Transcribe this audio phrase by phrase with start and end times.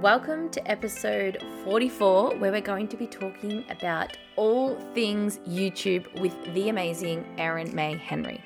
[0.00, 6.32] Welcome to episode 44, where we're going to be talking about all things YouTube with
[6.54, 8.42] the amazing Erin May Henry.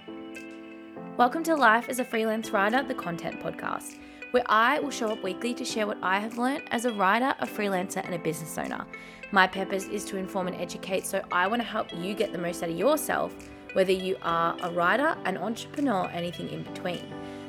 [1.17, 4.01] Welcome to Life as a Freelance Writer, the Content Podcast,
[4.33, 7.37] where I will show up weekly to share what I have learned as a writer,
[7.39, 8.85] a freelancer, and a business owner.
[9.31, 12.39] My purpose is to inform and educate, so I want to help you get the
[12.39, 13.33] most out of yourself,
[13.75, 17.07] whether you are a writer, an entrepreneur, anything in between.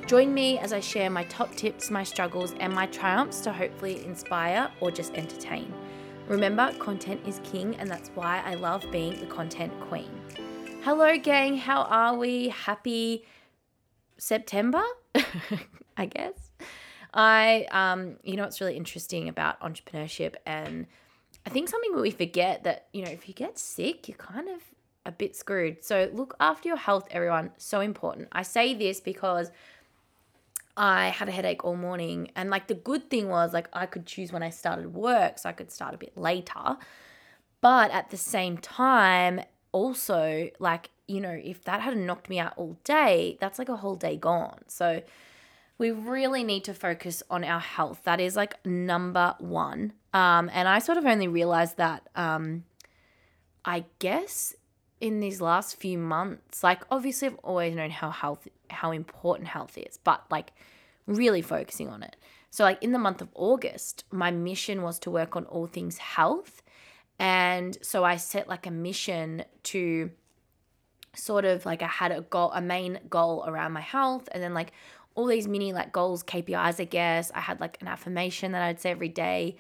[0.08, 4.06] Join me as I share my top tips, my struggles, and my triumphs to hopefully
[4.06, 5.74] inspire or just entertain.
[6.28, 10.12] Remember, content is king, and that's why I love being the content queen.
[10.84, 11.58] Hello, gang.
[11.58, 12.50] How are we?
[12.50, 13.26] Happy
[14.20, 14.84] September,
[15.98, 16.52] I guess.
[17.12, 20.86] I, um, you know, what's really interesting about entrepreneurship, and
[21.48, 24.62] I think something we forget that, you know, if you get sick, you're kind of
[25.06, 25.84] a bit screwed.
[25.84, 27.52] So look after your health, everyone.
[27.58, 28.28] So important.
[28.32, 29.52] I say this because
[30.78, 32.32] I had a headache all morning.
[32.36, 35.50] And like the good thing was, like, I could choose when I started work, so
[35.50, 36.78] I could start a bit later.
[37.62, 42.54] But at the same time, also, like, you know, if that had knocked me out
[42.58, 44.64] all day, that's like a whole day gone.
[44.68, 45.02] So
[45.78, 48.02] we really need to focus on our health.
[48.04, 49.94] That is like number one.
[50.14, 52.64] Um, and I sort of only realized that, um,
[53.64, 54.56] I guess,
[55.06, 56.64] in these last few months.
[56.64, 60.52] Like, obviously, I've always known how health how important health is, but like
[61.06, 62.16] really focusing on it.
[62.50, 65.98] So, like in the month of August, my mission was to work on all things
[65.98, 66.62] health.
[67.20, 70.12] And so I set like a mission to
[71.14, 74.54] sort of like I had a goal, a main goal around my health, and then
[74.54, 74.72] like
[75.14, 77.32] all these mini like goals, KPIs, I guess.
[77.34, 79.58] I had like an affirmation that I'd say every day.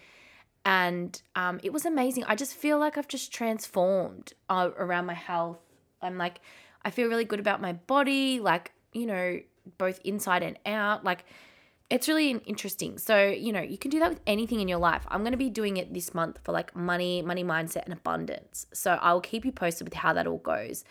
[0.66, 2.24] And um, it was amazing.
[2.26, 5.60] I just feel like I've just transformed uh, around my health.
[6.02, 6.42] I'm like,
[6.84, 8.40] I feel really good about my body.
[8.40, 9.40] Like, you know,
[9.78, 11.04] both inside and out.
[11.04, 11.26] Like,
[11.92, 12.98] it's really interesting.
[12.98, 15.06] So, you know, you can do that with anything in your life.
[15.08, 18.66] I'm going to be doing it this month for like money, money mindset, and abundance.
[18.74, 20.84] So, I'll keep you posted with how that all goes.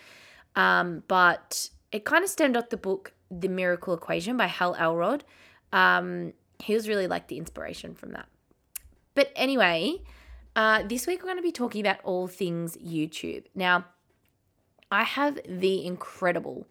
[0.55, 5.25] Um, but it kind of stemmed off the book, The Miracle Equation by Hal Elrod.
[5.73, 8.29] Um, he was really like the inspiration from that.
[9.15, 10.03] But anyway,
[10.57, 13.45] uh, this week we're going to be talking about all things YouTube.
[13.55, 13.85] Now,
[14.91, 16.67] I have the incredible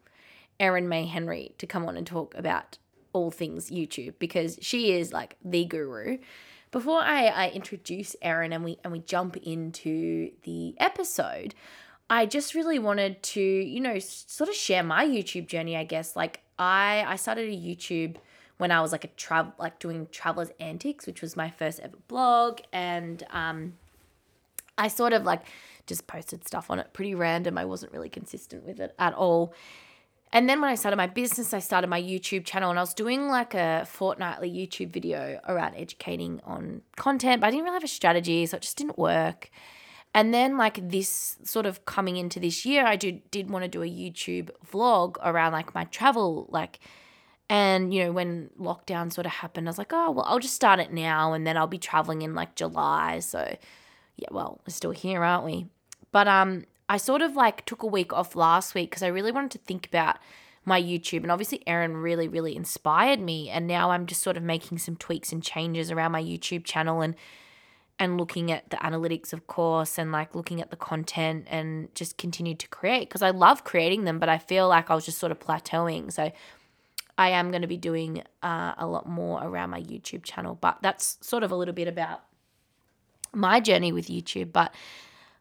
[0.59, 2.77] Erin May Henry to come on and talk about
[3.11, 6.17] all things YouTube because she is like the guru.
[6.71, 11.53] Before I, I introduce Erin and we and we jump into the episode,
[12.09, 16.15] I just really wanted to, you know, sort of share my YouTube journey, I guess.
[16.15, 18.17] Like I I started a YouTube
[18.63, 21.97] when I was like a travel like doing travelers antics, which was my first ever
[22.07, 23.73] blog and um
[24.77, 25.41] I sort of like
[25.85, 27.57] just posted stuff on it pretty random.
[27.57, 29.53] I wasn't really consistent with it at all.
[30.31, 32.93] And then when I started my business, I started my YouTube channel and I was
[32.93, 37.83] doing like a fortnightly YouTube video around educating on content, but I didn't really have
[37.83, 39.49] a strategy, so it just didn't work.
[40.15, 43.67] And then like this sort of coming into this year, I did did want to
[43.67, 46.79] do a YouTube vlog around like my travel like
[47.53, 50.55] and you know when lockdown sort of happened, I was like, "Oh, well, I'll just
[50.55, 53.55] start it now and then I'll be traveling in like July." So
[54.17, 55.67] yeah, well, we're still here, aren't we?
[56.11, 59.31] But um I sort of like took a week off last week because I really
[59.31, 60.17] wanted to think about
[60.65, 61.21] my YouTube.
[61.21, 63.51] And obviously, Erin really, really inspired me.
[63.51, 67.01] And now I'm just sort of making some tweaks and changes around my YouTube channel
[67.01, 67.15] and
[67.99, 72.17] and looking at the analytics, of course, and like looking at the content and just
[72.17, 75.19] continue to create because I love creating them, but I feel like I was just
[75.19, 76.11] sort of plateauing.
[76.11, 76.31] So
[77.17, 80.57] I am going to be doing uh, a lot more around my YouTube channel.
[80.59, 82.23] But that's sort of a little bit about
[83.33, 84.51] my journey with YouTube.
[84.51, 84.73] But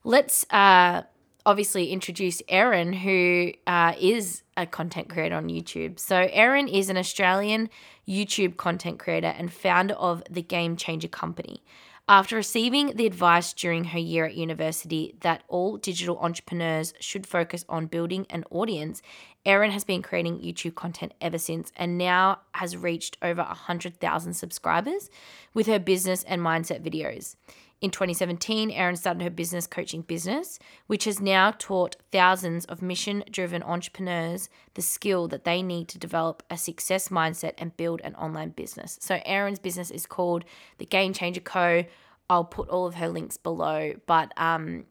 [0.05, 1.03] let's uh,
[1.47, 5.99] obviously introduce Erin, who uh, is a content creator on YouTube.
[5.99, 7.71] So, Erin is an Australian
[8.06, 11.62] YouTube content creator and founder of the Game Changer Company.
[12.08, 17.64] After receiving the advice during her year at university that all digital entrepreneurs should focus
[17.68, 19.02] on building an audience,
[19.46, 25.10] Erin has been creating YouTube content ever since and now has reached over 100,000 subscribers
[25.54, 27.36] with her business and mindset videos.
[27.82, 33.24] In 2017, Erin started her business coaching business, which has now taught thousands of mission
[33.28, 38.14] driven entrepreneurs the skill that they need to develop a success mindset and build an
[38.14, 38.98] online business.
[39.00, 40.44] So, Erin's business is called
[40.78, 41.84] the Game Changer Co.
[42.30, 43.94] I'll put all of her links below.
[44.06, 44.84] But um,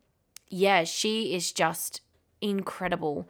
[0.49, 2.01] yeah, she is just
[2.41, 3.29] incredible.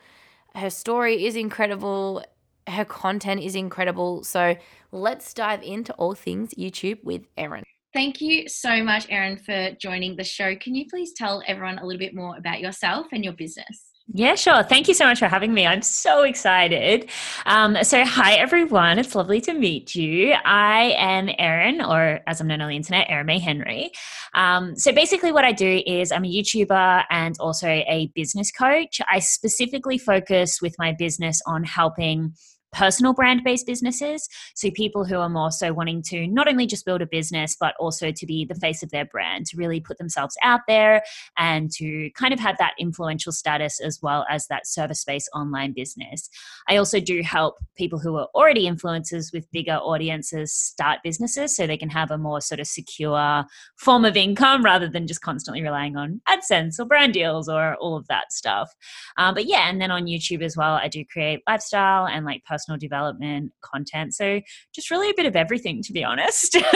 [0.56, 2.26] Her story is incredible.
[2.66, 4.24] Her content is incredible.
[4.24, 4.56] So,
[4.92, 7.64] let's dive into all things YouTube with Erin.
[7.94, 10.56] Thank you so much, Erin, for joining the show.
[10.56, 13.92] Can you please tell everyone a little bit more about yourself and your business?
[14.14, 14.64] Yeah, sure.
[14.64, 15.66] Thank you so much for having me.
[15.66, 17.10] I'm so excited.
[17.46, 19.00] Um, so, hi, everyone.
[19.00, 20.34] It's lovely to meet you.
[20.44, 23.92] I am Erin, or as I'm known on the internet, Erin May Henry.
[24.34, 29.00] Um, so, basically, what I do is I'm a YouTuber and also a business coach.
[29.10, 32.34] I specifically focus with my business on helping
[32.72, 34.28] personal brand based businesses.
[34.56, 37.76] So, people who are more so wanting to not only just build a business, but
[37.80, 41.04] also to be the face of their brand, to really put themselves out there
[41.38, 45.74] and to kind of have that influential status as well as that service based online
[45.74, 46.30] business.
[46.70, 51.68] I also do help people who are already influencers with bigger audiences start businesses so
[51.68, 53.46] they can have a more sort of secure
[53.78, 57.96] form of income rather than just constantly relying on AdSense or brand deals or all
[57.96, 58.74] of that stuff.
[59.18, 62.44] Um, but yeah, and then on YouTube as well, I do create lifestyle and like
[62.46, 64.14] personal personal development content.
[64.14, 64.42] So
[64.74, 66.58] just really a bit of everything, to be honest.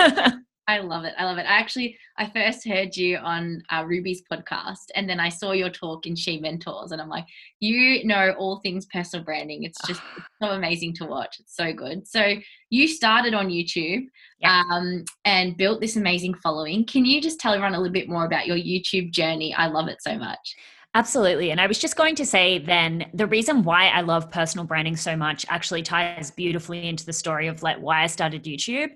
[0.68, 1.14] I love it.
[1.16, 1.46] I love it.
[1.46, 5.70] I actually I first heard you on uh, Ruby's podcast, and then I saw your
[5.70, 7.26] talk in She Mentors, and I'm like,
[7.60, 9.64] you know all things personal branding.
[9.64, 10.02] It's just
[10.42, 11.40] so amazing to watch.
[11.40, 12.08] It's so good.
[12.08, 12.34] So
[12.72, 14.08] you started on YouTube
[14.40, 14.64] yeah.
[14.72, 16.84] um, and built this amazing following.
[16.84, 19.54] Can you just tell everyone a little bit more about your YouTube journey?
[19.54, 20.56] I love it so much.
[20.96, 21.52] Absolutely.
[21.52, 24.96] And I was just going to say then the reason why I love personal branding
[24.96, 28.92] so much actually ties beautifully into the story of like why I started YouTube.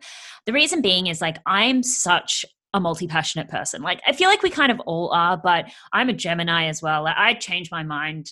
[0.45, 3.81] The reason being is like I'm such a multi-passionate person.
[3.81, 7.03] Like I feel like we kind of all are, but I'm a Gemini as well.
[7.03, 8.31] Like, I change my mind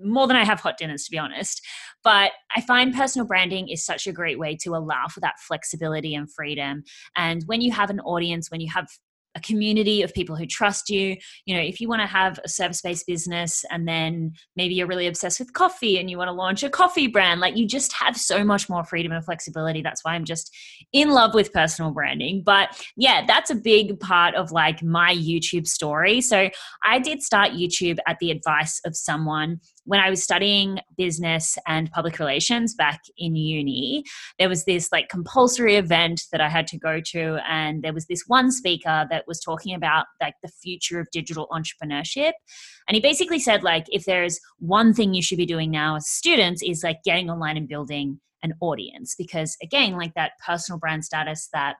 [0.00, 1.60] more than I have hot dinners, to be honest.
[2.04, 6.14] But I find personal branding is such a great way to allow for that flexibility
[6.14, 6.84] and freedom.
[7.16, 8.88] And when you have an audience, when you have
[9.34, 11.16] a community of people who trust you.
[11.44, 14.86] You know, if you want to have a service based business and then maybe you're
[14.86, 17.92] really obsessed with coffee and you want to launch a coffee brand, like you just
[17.92, 19.82] have so much more freedom and flexibility.
[19.82, 20.54] That's why I'm just
[20.92, 22.42] in love with personal branding.
[22.44, 26.20] But yeah, that's a big part of like my YouTube story.
[26.20, 26.50] So
[26.82, 31.90] I did start YouTube at the advice of someone when I was studying business and
[31.90, 34.04] public relations back in uni,
[34.38, 38.06] there was this like compulsory event that I had to go to, and there was
[38.06, 42.32] this one speaker that was talking about like the future of digital entrepreneurship.
[42.88, 46.08] And he basically said, like, if there's one thing you should be doing now as
[46.08, 51.04] students is like getting online and building an audience, because again, like that personal brand
[51.04, 51.76] status that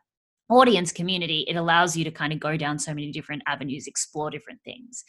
[0.51, 4.31] audience community, it allows you to kind of go down so many different avenues, explore
[4.31, 5.05] different things.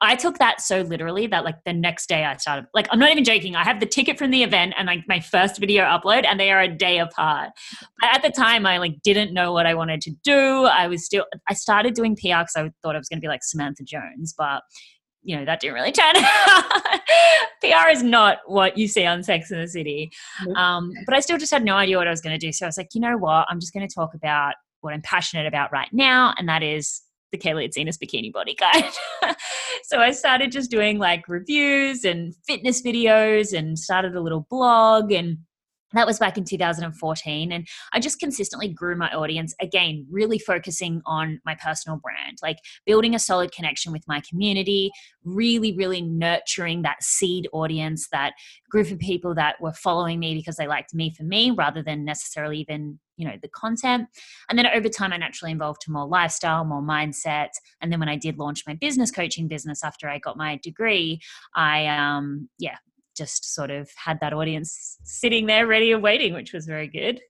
[0.00, 3.10] I took that so literally that like the next day I started like I'm not
[3.10, 3.56] even joking.
[3.56, 6.50] I have the ticket from the event and like my first video upload and they
[6.50, 7.50] are a day apart.
[8.00, 10.64] But at the time I like didn't know what I wanted to do.
[10.64, 13.28] I was still I started doing PR because I thought I was going to be
[13.28, 14.62] like Samantha Jones, but
[15.22, 17.00] you know that didn't really turn out.
[17.60, 20.10] PR is not what you see on Sex in the City.
[20.56, 22.52] Um, but I still just had no idea what I was going to do.
[22.52, 23.46] So I was like, you know what?
[23.48, 27.02] I'm just going to talk about what I'm passionate about right now, and that is
[27.32, 28.92] the Kayla Itsines Bikini Body Guide.
[29.84, 35.12] so I started just doing like reviews and fitness videos and started a little blog
[35.12, 35.38] and
[35.92, 41.00] that was back in 2014 and i just consistently grew my audience again really focusing
[41.06, 44.90] on my personal brand like building a solid connection with my community
[45.24, 48.32] really really nurturing that seed audience that
[48.70, 52.04] group of people that were following me because they liked me for me rather than
[52.04, 54.08] necessarily even you know the content.
[54.48, 57.48] And then over time i naturally evolved to more lifestyle more mindset
[57.80, 61.20] and then when i did launch my business coaching business after i got my degree
[61.54, 62.76] i um yeah
[63.16, 67.20] just sort of had that audience sitting there ready and waiting which was very good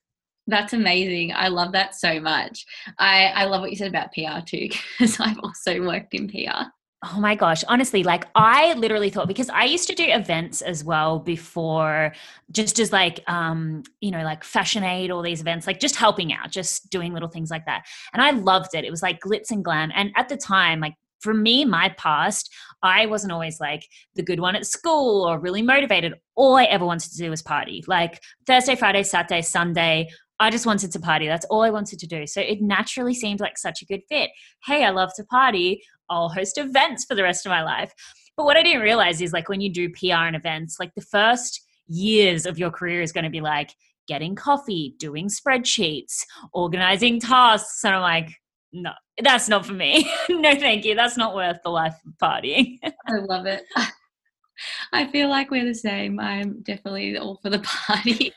[0.47, 1.33] that's amazing.
[1.35, 2.65] I love that so much.
[2.97, 6.69] I, I love what you said about PR too, because I've also worked in PR.
[7.05, 10.83] Oh my gosh, honestly, like I literally thought because I used to do events as
[10.83, 12.13] well before,
[12.51, 16.33] just as like, um, you know, like Fashion Aid, all these events, like just helping
[16.33, 17.85] out, just doing little things like that.
[18.13, 18.83] And I loved it.
[18.83, 19.91] It was like glitz and glam.
[19.93, 24.39] And at the time, like for me, my past, I wasn't always like the good
[24.39, 26.13] one at school or really motivated.
[26.35, 27.83] All I ever wanted to do was party.
[27.87, 30.09] Like Thursday, Friday, Saturday, Sunday,
[30.39, 31.27] I just wanted to party.
[31.27, 32.27] That's all I wanted to do.
[32.27, 34.29] So it naturally seemed like such a good fit.
[34.63, 35.81] Hey, I love to party.
[36.09, 37.91] I'll host events for the rest of my life.
[38.35, 41.01] But what I didn't realize is like when you do PR and events, like the
[41.01, 43.71] first years of your career is going to be like
[44.07, 47.83] getting coffee, doing spreadsheets, organizing tasks.
[47.83, 48.35] And I'm like,
[48.73, 50.11] no, that's not for me.
[50.29, 50.95] no, thank you.
[50.95, 52.79] That's not worth the life of partying.
[53.07, 53.63] I love it.
[54.93, 56.19] I feel like we're the same.
[56.19, 58.33] I'm definitely all for the party.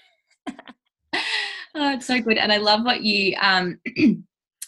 [0.49, 2.39] oh, it's so good.
[2.39, 3.79] And I love what you um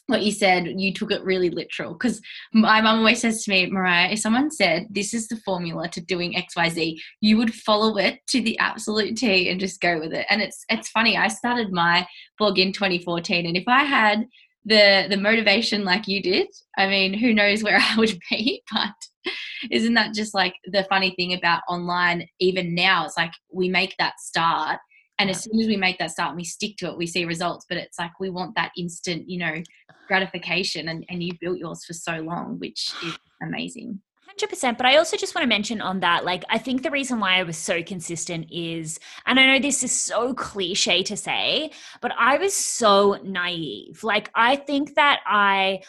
[0.07, 1.92] what you said, you took it really literal.
[1.92, 2.21] Because
[2.52, 6.00] my mum always says to me, Mariah, if someone said this is the formula to
[6.00, 10.26] doing XYZ, you would follow it to the absolute T and just go with it.
[10.28, 11.16] And it's it's funny.
[11.16, 12.07] I started my
[12.38, 14.26] blog in 2014, and if I had
[14.64, 19.33] the the motivation like you did, I mean, who knows where I would be, but
[19.71, 23.04] isn't that just like the funny thing about online even now?
[23.04, 24.81] It's like we make that start
[25.23, 27.25] and as soon as we make that start and we stick to it we see
[27.25, 29.62] results but it's like we want that instant you know
[30.09, 34.00] gratification and, and you built yours for so long which is amazing
[34.39, 37.21] 100% but i also just want to mention on that like i think the reason
[37.21, 41.71] why i was so consistent is and i know this is so cliche to say
[42.01, 45.81] but i was so naive like i think that i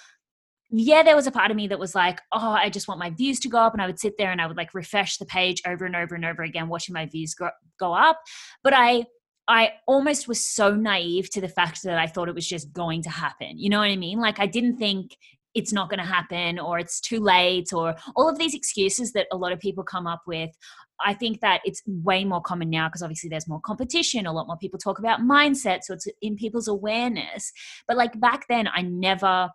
[0.75, 3.11] yeah, there was a part of me that was like, oh, I just want my
[3.11, 3.73] views to go up.
[3.73, 6.15] And I would sit there and I would like refresh the page over and over
[6.15, 8.19] and over again, watching my views go, go up.
[8.63, 9.05] But I,
[9.47, 13.03] I almost was so naive to the fact that I thought it was just going
[13.03, 13.59] to happen.
[13.59, 14.19] You know what I mean?
[14.19, 15.15] Like I didn't think
[15.55, 19.27] it's not going to happen or it's too late or all of these excuses that
[19.31, 20.49] a lot of people come up with.
[21.05, 24.47] I think that it's way more common now because obviously there's more competition, a lot
[24.47, 27.51] more people talk about mindset, so it's in people's awareness.
[27.87, 29.49] But like back then, I never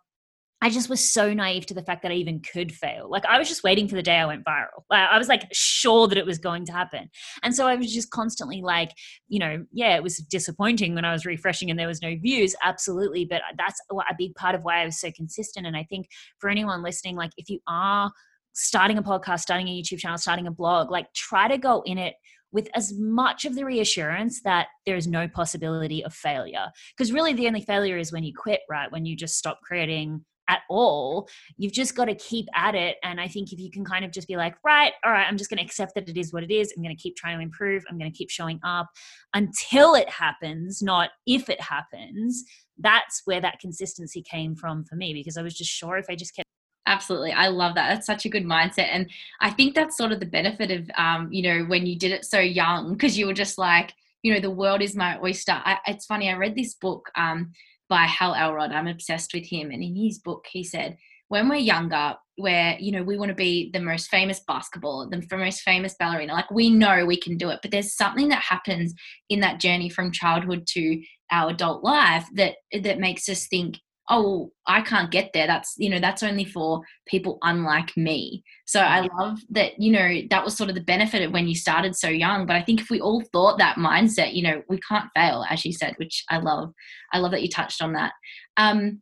[0.61, 3.09] I just was so naive to the fact that I even could fail.
[3.09, 4.83] Like I was just waiting for the day I went viral.
[4.91, 7.09] I was like sure that it was going to happen.
[7.43, 8.91] And so I was just constantly like,
[9.29, 12.55] you know, yeah, it was disappointing when I was refreshing and there was no views,
[12.63, 16.07] absolutely, but that's a big part of why I was so consistent and I think
[16.39, 18.11] for anyone listening like if you are
[18.53, 21.97] starting a podcast, starting a YouTube channel, starting a blog, like try to go in
[21.97, 22.15] it
[22.51, 26.67] with as much of the reassurance that there is no possibility of failure.
[26.97, 28.91] Because really, the only failure is when you quit, right?
[28.91, 31.29] When you just stop creating at all.
[31.57, 32.97] You've just got to keep at it.
[33.03, 35.37] And I think if you can kind of just be like, right, all right, I'm
[35.37, 36.73] just going to accept that it is what it is.
[36.75, 37.83] I'm going to keep trying to improve.
[37.89, 38.87] I'm going to keep showing up
[39.33, 42.43] until it happens, not if it happens.
[42.77, 46.15] That's where that consistency came from for me because I was just sure if I
[46.15, 46.45] just kept
[46.85, 49.07] absolutely i love that that's such a good mindset and
[49.41, 52.25] i think that's sort of the benefit of um, you know when you did it
[52.25, 55.77] so young because you were just like you know the world is my oyster I,
[55.85, 57.51] it's funny i read this book um,
[57.89, 58.71] by Hal Elrod.
[58.71, 59.71] I'm obsessed with him.
[59.71, 60.97] And in his book, he said,
[61.29, 65.37] when we're younger, where you know we want to be the most famous basketball, the
[65.37, 68.93] most famous ballerina, like we know we can do it, but there's something that happens
[69.29, 73.75] in that journey from childhood to our adult life that that makes us think,
[74.09, 75.47] oh i can't get there.
[75.47, 78.43] That's you know that's only for people unlike me.
[78.65, 81.55] So i love that you know that was sort of the benefit of when you
[81.55, 82.45] started so young.
[82.45, 85.65] But i think if we all thought that mindset you know we can't fail as
[85.65, 86.73] you said which i love.
[87.11, 88.13] I love that you touched on that.
[88.57, 89.01] Um,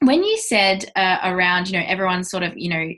[0.00, 2.88] when you said uh, around you know everyone's sort of you know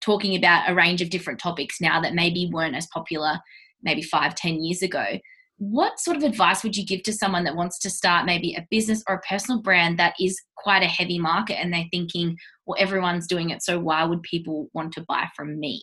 [0.00, 3.40] talking about a range of different topics now that maybe weren't as popular
[3.82, 5.04] maybe five ten years ago
[5.58, 8.66] what sort of advice would you give to someone that wants to start maybe a
[8.70, 12.36] business or a personal brand that is quite a heavy market and they're thinking,
[12.66, 15.82] well, everyone's doing it, so why would people want to buy from me?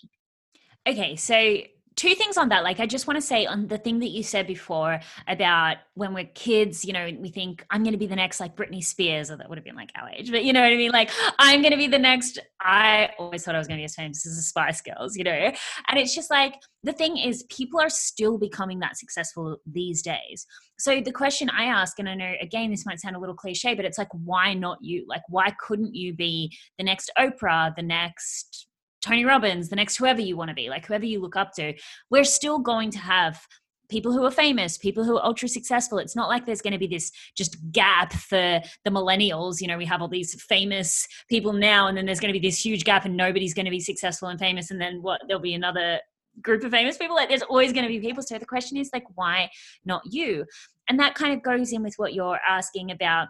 [0.87, 1.57] Okay, so
[1.95, 4.23] two things on that like i just want to say on the thing that you
[4.23, 8.15] said before about when we're kids you know we think i'm going to be the
[8.15, 10.61] next like britney spears or that would have been like our age but you know
[10.61, 10.91] what i mean?
[10.91, 13.85] Like i'm going to be the next i always thought i was going to be
[13.85, 15.51] as famous as the spice girls you know?
[15.87, 20.45] And it's just like the thing is people are still becoming that successful these days.
[20.79, 23.73] So the question i ask and i know again this might sound a little cliche
[23.73, 25.05] but it's like why not you?
[25.07, 28.67] Like why couldn't you be the next oprah the next
[29.03, 31.73] Tony Robbins, the next whoever you want to be, like whoever you look up to,
[32.09, 33.45] we're still going to have
[33.89, 35.99] people who are famous, people who are ultra successful.
[35.99, 39.61] It's not like there's going to be this just gap for the millennials.
[39.61, 42.47] You know, we have all these famous people now, and then there's going to be
[42.47, 44.71] this huge gap, and nobody's going to be successful and famous.
[44.71, 45.21] And then what?
[45.27, 45.99] There'll be another
[46.41, 47.15] group of famous people.
[47.15, 48.23] Like, there's always going to be people.
[48.23, 49.49] So the question is, like, why
[49.85, 50.45] not you?
[50.89, 53.27] And that kind of goes in with what you're asking about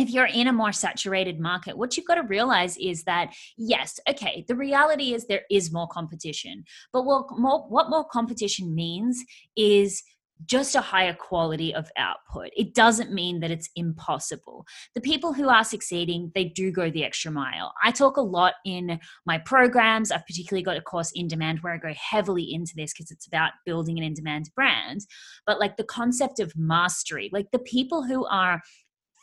[0.00, 4.00] if you're in a more saturated market, what you've got to realize is that yes,
[4.08, 9.22] okay, the reality is there is more competition, but what more, what more competition means
[9.56, 10.02] is
[10.46, 12.48] just a higher quality of output.
[12.56, 14.64] It doesn't mean that it's impossible.
[14.94, 17.74] The people who are succeeding, they do go the extra mile.
[17.82, 20.10] I talk a lot in my programs.
[20.10, 23.26] I've particularly got a course in demand where I go heavily into this because it's
[23.26, 25.02] about building an in demand brand.
[25.46, 28.62] But like the concept of mastery, like the people who are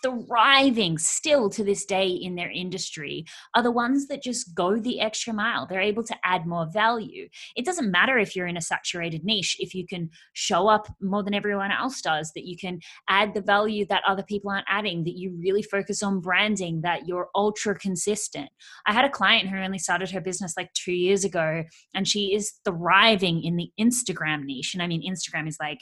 [0.03, 3.25] thriving still to this day in their industry
[3.55, 5.65] are the ones that just go the extra mile.
[5.67, 7.27] They're able to add more value.
[7.55, 11.23] It doesn't matter if you're in a saturated niche, if you can show up more
[11.23, 15.03] than everyone else does, that you can add the value that other people aren't adding,
[15.03, 18.49] that you really focus on branding, that you're ultra consistent.
[18.85, 21.63] I had a client who only started her business like two years ago,
[21.93, 24.73] and she is thriving in the Instagram niche.
[24.73, 25.79] And I mean, Instagram is like,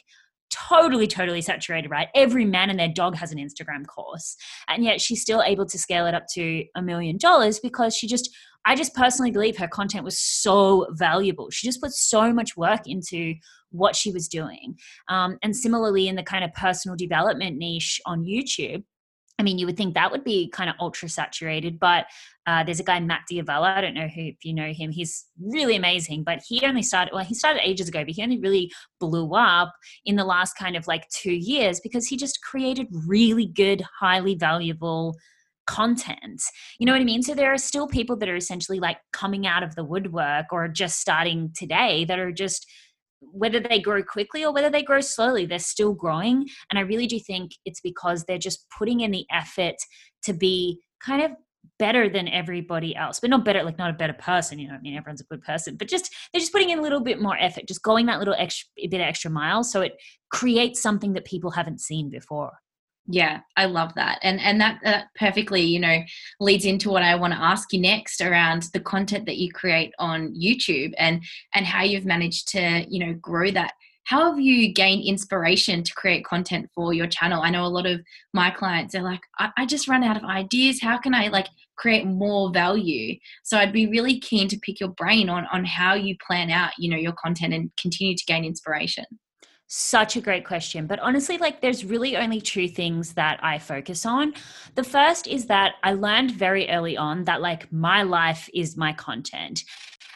[0.49, 2.07] totally, totally saturated, right?
[2.15, 4.35] Every man and their dog has an Instagram course.
[4.67, 8.07] And yet she's still able to scale it up to a million dollars because she
[8.07, 8.29] just,
[8.65, 11.49] I just personally believe her content was so valuable.
[11.51, 13.35] She just put so much work into
[13.71, 14.75] what she was doing.
[15.09, 18.83] Um, and similarly, in the kind of personal development niche on YouTube,
[19.37, 22.05] I mean, you would think that would be kind of ultra saturated, but
[22.47, 23.75] uh, there's a guy Matt D'Avella.
[23.75, 24.91] I don't know who if you know him.
[24.91, 27.13] He's really amazing, but he only started.
[27.13, 29.73] Well, he started ages ago, but he only really blew up
[30.05, 34.35] in the last kind of like two years because he just created really good, highly
[34.35, 35.15] valuable
[35.67, 36.41] content.
[36.79, 37.23] You know what I mean?
[37.23, 40.67] So there are still people that are essentially like coming out of the woodwork or
[40.67, 42.67] just starting today that are just
[43.31, 46.47] whether they grow quickly or whether they grow slowly, they're still growing.
[46.69, 49.75] And I really do think it's because they're just putting in the effort
[50.23, 51.31] to be kind of
[51.79, 54.79] better than everybody else but not better like not a better person you know i
[54.79, 57.35] mean everyone's a good person but just they're just putting in a little bit more
[57.39, 59.93] effort just going that little extra bit of extra mile so it
[60.29, 62.51] creates something that people haven't seen before
[63.07, 64.19] yeah i love that.
[64.23, 65.99] And and that, that perfectly you know
[66.39, 69.93] leads into what i want to ask you next around the content that you create
[69.99, 73.73] on youtube and and how you've managed to you know grow that.
[74.05, 77.41] How have you gained inspiration to create content for your channel?
[77.41, 78.01] I know a lot of
[78.33, 80.79] my clients are like I, I just run out of ideas.
[80.81, 83.17] How can i like create more value?
[83.43, 86.71] So i'd be really keen to pick your brain on on how you plan out
[86.77, 89.05] you know your content and continue to gain inspiration
[89.67, 90.87] such a great question.
[90.87, 94.33] But honestly, like there's really only two things that I focus on.
[94.75, 98.93] The first is that I learned very early on that like my life is my
[98.93, 99.63] content.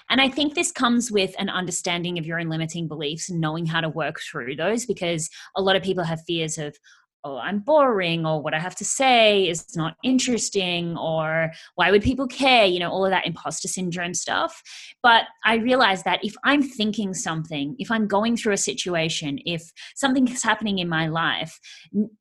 [0.09, 3.65] And I think this comes with an understanding of your own limiting beliefs and knowing
[3.65, 6.75] how to work through those because a lot of people have fears of,
[7.23, 12.01] oh, I'm boring, or what I have to say is not interesting, or why would
[12.01, 12.65] people care?
[12.65, 14.61] You know, all of that imposter syndrome stuff.
[15.03, 19.71] But I realized that if I'm thinking something, if I'm going through a situation, if
[19.95, 21.59] something is happening in my life,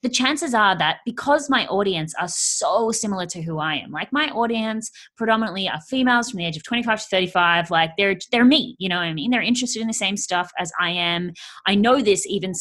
[0.02, 4.12] the chances are that because my audience are so similar to who I am, like
[4.12, 8.44] my audience predominantly are females from the age of 25 to 35, like they're they're
[8.44, 9.30] me, you know what I mean?
[9.30, 11.32] They're interested in the same stuff as I am.
[11.66, 12.54] I know this even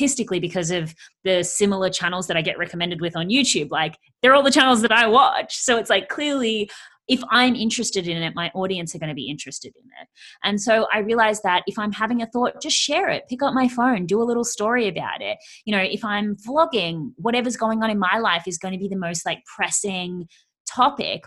[0.00, 3.70] statistically because of the similar channels that I get recommended with on YouTube.
[3.70, 5.54] Like they're all the channels that I watch.
[5.54, 6.70] So it's like clearly
[7.06, 10.08] if I'm interested in it, my audience are going to be interested in it.
[10.44, 13.24] And so I realized that if I'm having a thought, just share it.
[13.28, 15.36] Pick up my phone, do a little story about it.
[15.64, 18.88] You know, if I'm vlogging, whatever's going on in my life is going to be
[18.88, 20.28] the most like pressing
[20.66, 21.24] topic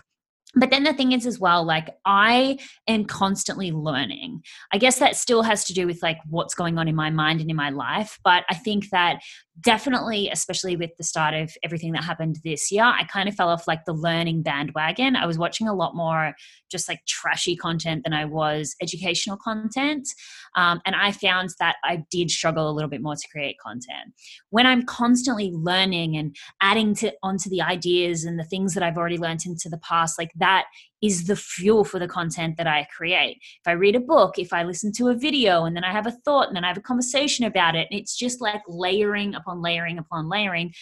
[0.56, 4.42] but then the thing is as well like i am constantly learning.
[4.72, 7.40] I guess that still has to do with like what's going on in my mind
[7.40, 9.20] and in my life but i think that
[9.60, 13.48] definitely especially with the start of everything that happened this year i kind of fell
[13.48, 15.16] off like the learning bandwagon.
[15.16, 16.34] I was watching a lot more
[16.74, 20.08] just like trashy content than i was educational content
[20.56, 24.12] um, and i found that i did struggle a little bit more to create content
[24.50, 28.98] when i'm constantly learning and adding to onto the ideas and the things that i've
[28.98, 30.64] already learned into the past like that
[31.04, 33.36] is the fuel for the content that I create.
[33.36, 36.06] If I read a book, if I listen to a video, and then I have
[36.06, 39.34] a thought, and then I have a conversation about it, and it's just like layering
[39.34, 40.72] upon layering upon layering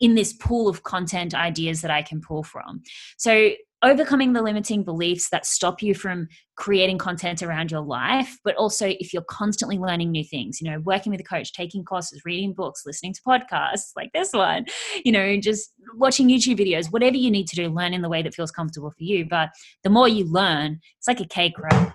[0.00, 2.82] in this pool of content ideas that I can pull from.
[3.16, 8.54] So overcoming the limiting beliefs that stop you from creating content around your life but
[8.56, 12.20] also if you're constantly learning new things you know working with a coach taking courses
[12.24, 14.64] reading books listening to podcasts like this one
[15.04, 18.22] you know just watching youtube videos whatever you need to do learn in the way
[18.22, 19.48] that feels comfortable for you but
[19.82, 21.92] the more you learn it's like a cake right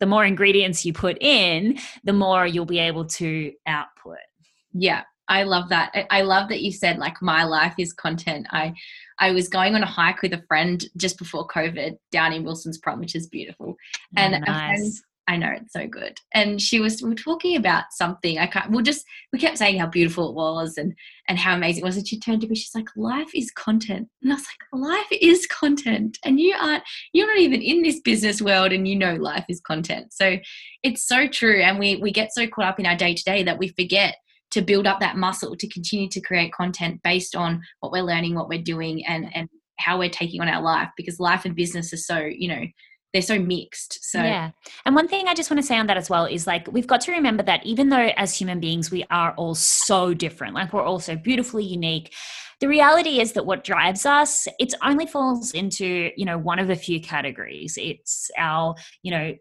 [0.00, 4.18] the more ingredients you put in the more you'll be able to output
[4.72, 5.92] yeah I love that.
[6.10, 8.46] I love that you said like my life is content.
[8.50, 8.74] I
[9.22, 12.78] I was going on a hike with a friend just before COVID down in Wilson's
[12.78, 13.76] Prom, which is beautiful.
[13.76, 13.76] Oh,
[14.16, 14.80] and nice.
[14.80, 14.92] friend,
[15.28, 16.18] I know it's so good.
[16.34, 18.40] And she was we were talking about something.
[18.40, 18.72] I can't.
[18.72, 20.92] We'll just we kept saying how beautiful it was and
[21.28, 21.96] and how amazing it was.
[21.96, 22.56] And she turned to me.
[22.56, 26.82] She's like, "Life is content." And I was like, "Life is content." And you aren't.
[27.12, 30.12] You're not even in this business world, and you know life is content.
[30.12, 30.38] So
[30.82, 31.62] it's so true.
[31.62, 34.16] And we we get so caught up in our day to day that we forget
[34.52, 38.34] to build up that muscle to continue to create content based on what we're learning,
[38.34, 40.88] what we're doing, and and how we're taking on our life.
[40.96, 42.64] Because life and business are so you know
[43.12, 43.98] they're so mixed.
[44.02, 44.50] So yeah.
[44.86, 46.86] And one thing I just want to say on that as well is like we've
[46.86, 50.72] got to remember that even though as human beings we are all so different, like
[50.72, 52.14] we're all so beautifully unique.
[52.60, 56.70] The reality is that what drives us, it only falls into, you know, one of
[56.70, 57.76] a few categories.
[57.76, 59.34] It's our, you know,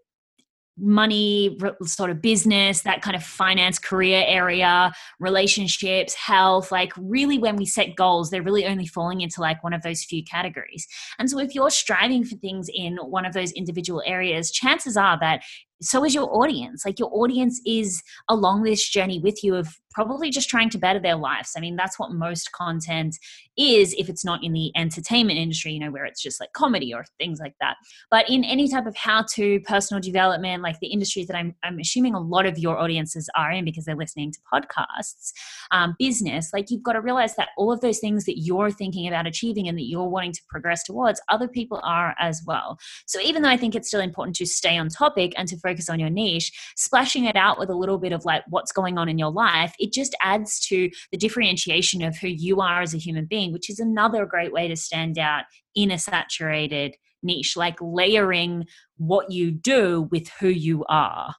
[0.82, 7.56] money sort of business that kind of finance career area relationships health like really when
[7.56, 10.88] we set goals they're really only falling into like one of those few categories.
[11.20, 15.20] And so if you're striving for things in one of those individual areas chances are
[15.20, 15.44] that
[15.82, 16.86] so is your audience.
[16.86, 21.00] Like your audience is along this journey with you of probably just trying to better
[21.00, 21.52] their lives.
[21.56, 23.18] I mean, that's what most content
[23.58, 26.94] is if it's not in the entertainment industry, you know, where it's just like comedy
[26.94, 27.76] or things like that.
[28.10, 31.80] But in any type of how to personal development, like the industries that I'm, I'm
[31.80, 35.34] assuming a lot of your audiences are in because they're listening to podcasts,
[35.72, 39.08] um, business, like you've got to realize that all of those things that you're thinking
[39.08, 42.78] about achieving and that you're wanting to progress towards, other people are as well.
[43.08, 45.71] So even though I think it's still important to stay on topic and to focus
[45.90, 49.10] on your niche, splashing it out with a little bit of like what's going on
[49.10, 53.00] in your life it just adds to the differentiation of who you are as a
[53.00, 55.44] human being, which is another great way to stand out
[55.76, 58.66] in a saturated niche, like layering
[58.98, 61.34] what you do with who you are.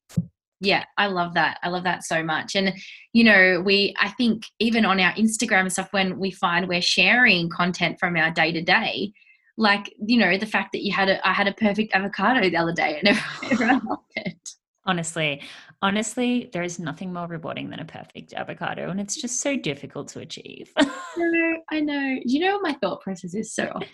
[0.61, 1.59] Yeah, I love that.
[1.63, 2.55] I love that so much.
[2.55, 2.73] And,
[3.13, 6.81] you know, we, I think even on our Instagram and stuff, when we find we're
[6.81, 9.13] sharing content from our day to day,
[9.57, 12.57] like, you know, the fact that you had a, I had a perfect avocado the
[12.57, 13.19] other day and
[13.51, 14.51] everyone loved it.
[14.85, 15.41] Honestly,
[15.81, 20.09] honestly, there is nothing more rewarding than a perfect avocado, and it's just so difficult
[20.09, 20.73] to achieve.
[20.77, 20.87] I
[21.17, 22.19] know, I know.
[22.25, 23.85] You know, my thought process is so off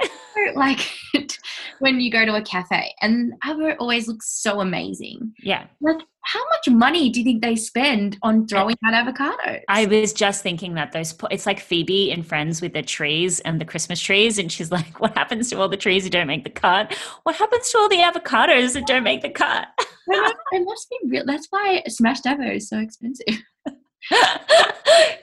[0.54, 0.80] like
[1.78, 5.32] when you go to a cafe and avocado always looks so amazing.
[5.42, 5.66] Yeah.
[5.80, 9.60] Like how much money do you think they spend on throwing out avocados?
[9.68, 13.58] I was just thinking that those it's like Phoebe in Friends with the trees and
[13.58, 16.44] the Christmas trees, and she's like, "What happens to all the trees who don't make
[16.44, 16.94] the cut?
[17.22, 19.68] What happens to all the avocados that don't make the cut?"
[20.08, 21.24] it must be real.
[21.26, 23.42] That's why smashed avo is so expensive.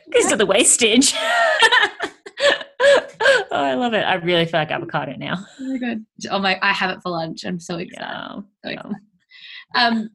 [0.07, 1.13] because of the wastage.
[3.21, 4.01] oh, I love it.
[4.01, 5.45] I really feel like avocado now.
[5.59, 6.05] Oh my god.
[6.31, 7.43] Oh my I have it for lunch.
[7.45, 8.05] I'm so excited.
[8.05, 8.95] Yeah, so excited.
[9.75, 10.09] Um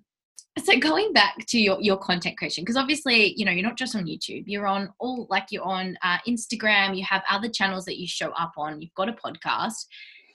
[0.58, 3.94] so going back to your, your content creation because obviously you know you're not just
[3.94, 7.98] on youtube you're on all like you're on uh, instagram you have other channels that
[7.98, 9.86] you show up on you've got a podcast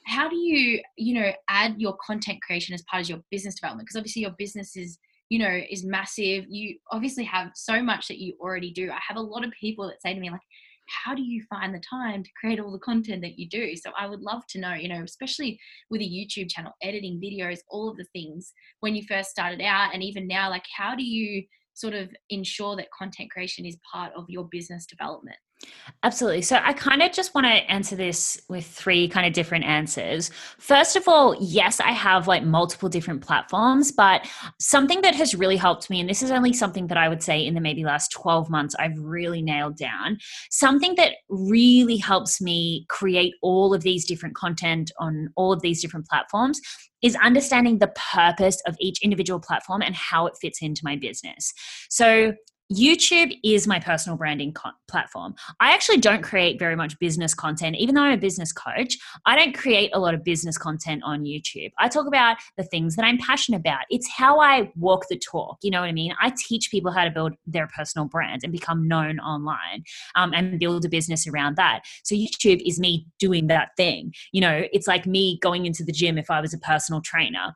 [0.06, 3.86] how do you you know add your content creation as part of your business development
[3.86, 4.98] because obviously your business is
[5.30, 9.18] you know is massive you obviously have so much that you already do i have
[9.18, 10.42] a lot of people that say to me like
[10.88, 13.76] how do you find the time to create all the content that you do?
[13.76, 17.60] So i would love to know you know especially with a youtube channel editing videos
[17.70, 21.04] all of the things when you first started out and even now like how do
[21.04, 21.44] you
[21.74, 25.38] sort of ensure that content creation is part of your business development
[26.04, 26.42] Absolutely.
[26.42, 30.30] So I kind of just want to answer this with three kind of different answers.
[30.60, 34.28] First of all, yes, I have like multiple different platforms, but
[34.60, 37.44] something that has really helped me, and this is only something that I would say
[37.44, 40.18] in the maybe last 12 months, I've really nailed down.
[40.52, 45.82] Something that really helps me create all of these different content on all of these
[45.82, 46.62] different platforms
[47.02, 51.54] is understanding the purpose of each individual platform and how it fits into my business.
[51.90, 52.34] So
[52.74, 55.36] YouTube is my personal branding co- platform.
[55.60, 58.98] I actually don't create very much business content, even though I'm a business coach.
[59.26, 61.72] I don't create a lot of business content on YouTube.
[61.78, 63.82] I talk about the things that I'm passionate about.
[63.90, 65.58] It's how I walk the talk.
[65.62, 66.14] You know what I mean?
[66.20, 69.84] I teach people how to build their personal brand and become known online
[70.16, 71.82] um, and build a business around that.
[72.04, 74.14] So YouTube is me doing that thing.
[74.32, 77.56] You know, it's like me going into the gym if I was a personal trainer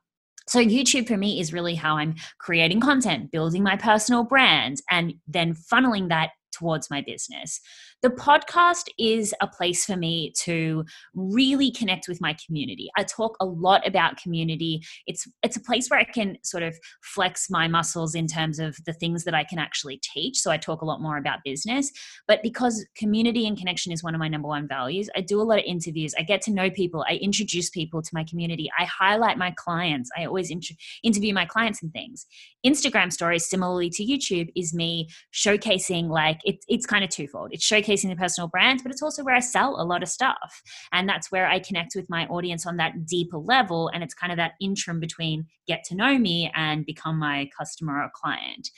[0.49, 5.13] so, YouTube for me is really how I'm creating content, building my personal brand, and
[5.27, 7.61] then funneling that towards my business.
[8.01, 12.89] The podcast is a place for me to really connect with my community.
[12.97, 14.81] I talk a lot about community.
[15.05, 18.77] It's it's a place where I can sort of flex my muscles in terms of
[18.85, 20.37] the things that I can actually teach.
[20.37, 21.91] So I talk a lot more about business,
[22.25, 25.43] but because community and connection is one of my number one values, I do a
[25.43, 26.15] lot of interviews.
[26.17, 27.03] I get to know people.
[27.09, 28.69] I introduce people to my community.
[28.79, 30.09] I highlight my clients.
[30.17, 30.71] I always int-
[31.03, 32.25] interview my clients and things.
[32.65, 37.49] Instagram stories similarly to YouTube is me showcasing like it's it's kind of twofold.
[37.51, 40.09] It's showcasing showcasing the personal brand, but it's also where I sell a lot of
[40.09, 40.61] stuff.
[40.91, 43.89] And that's where I connect with my audience on that deeper level.
[43.93, 48.01] And it's kind of that interim between get to know me and become my customer
[48.03, 48.69] or client.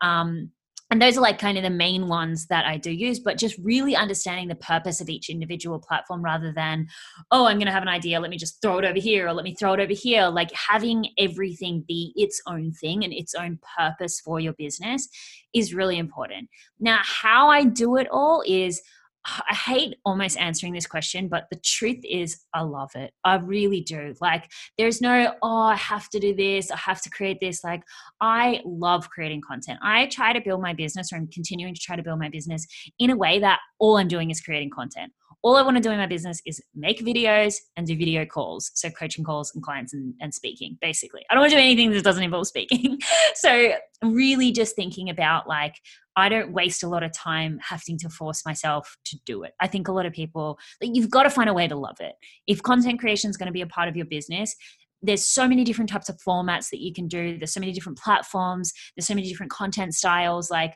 [0.00, 0.50] Um,
[0.90, 3.58] and those are like kind of the main ones that I do use, but just
[3.58, 6.86] really understanding the purpose of each individual platform rather than,
[7.30, 9.32] oh, I'm going to have an idea, let me just throw it over here or
[9.32, 10.28] let me throw it over here.
[10.28, 15.08] Like having everything be its own thing and its own purpose for your business
[15.54, 16.48] is really important.
[16.78, 18.82] Now, how I do it all is
[19.26, 23.12] I hate almost answering this question, but the truth is, I love it.
[23.24, 24.14] I really do.
[24.20, 27.64] Like, there's no, oh, I have to do this, I have to create this.
[27.64, 27.82] Like,
[28.20, 29.78] I love creating content.
[29.82, 32.66] I try to build my business, or I'm continuing to try to build my business
[32.98, 35.12] in a way that all I'm doing is creating content
[35.44, 38.70] all I want to do in my business is make videos and do video calls.
[38.74, 41.22] So coaching calls and clients and, and speaking, basically.
[41.30, 42.98] I don't want to do anything that doesn't involve speaking.
[43.34, 45.74] so really just thinking about like,
[46.16, 49.52] I don't waste a lot of time having to force myself to do it.
[49.60, 51.96] I think a lot of people, like, you've got to find a way to love
[52.00, 52.14] it.
[52.46, 54.56] If content creation is going to be a part of your business,
[55.02, 57.36] there's so many different types of formats that you can do.
[57.36, 58.72] There's so many different platforms.
[58.96, 60.74] There's so many different content styles, like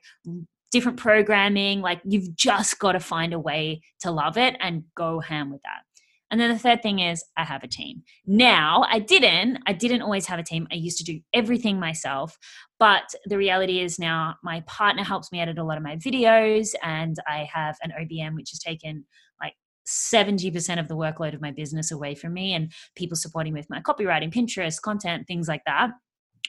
[0.71, 1.81] different programming.
[1.81, 5.63] Like you've just got to find a way to love it and go ham with
[5.63, 5.83] that.
[6.31, 8.03] And then the third thing is I have a team.
[8.27, 10.67] Now, I didn't, I didn't always have a team.
[10.71, 12.39] I used to do everything myself.
[12.79, 16.75] But the reality is now my partner helps me edit a lot of my videos
[16.83, 19.07] and I have an OBM which has taken
[19.41, 19.55] like
[19.89, 23.81] 70% of the workload of my business away from me and people supporting with my
[23.81, 25.91] copywriting, Pinterest, content, things like that.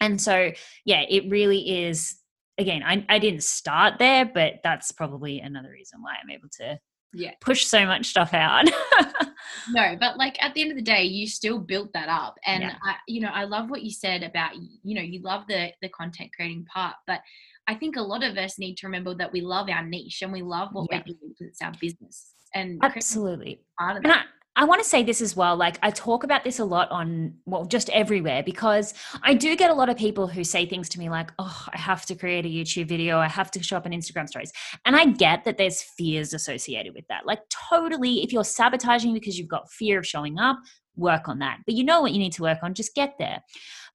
[0.01, 0.51] And so,
[0.86, 2.15] yeah, it really is.
[2.60, 6.80] Again, I, I didn't start there, but that's probably another reason why I'm able to
[7.13, 7.32] yeah.
[7.41, 8.69] push so much stuff out.
[9.69, 12.38] No but like at the end of the day you still built that up.
[12.45, 12.76] And yeah.
[12.84, 15.89] I, you know i love what you said about you know you love the the
[15.89, 17.22] content creating part but
[17.67, 20.32] i think a lot of us need to remember that we love our niche and
[20.32, 21.02] we love what yeah.
[21.06, 22.34] we do because it's our business.
[22.56, 23.62] And absolutely.
[23.80, 24.24] and I,
[24.60, 25.56] I want to say this as well.
[25.56, 28.93] Like, I talk about this a lot on, well, just everywhere because
[29.24, 31.78] I do get a lot of people who say things to me like, oh, I
[31.78, 33.19] have to create a YouTube video.
[33.19, 34.52] I have to show up on Instagram stories.
[34.84, 37.26] And I get that there's fears associated with that.
[37.26, 40.58] Like, totally, if you're sabotaging because you've got fear of showing up,
[40.98, 41.60] work on that.
[41.65, 43.39] But you know what you need to work on, just get there.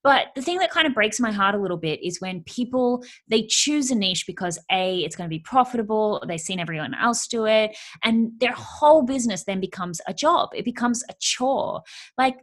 [0.05, 3.03] But the thing that kind of breaks my heart a little bit is when people
[3.29, 7.27] they choose a niche because a it's going to be profitable, they've seen everyone else
[7.27, 10.51] do it, and their whole business then becomes a job.
[10.55, 11.83] It becomes a chore.
[12.19, 12.37] Like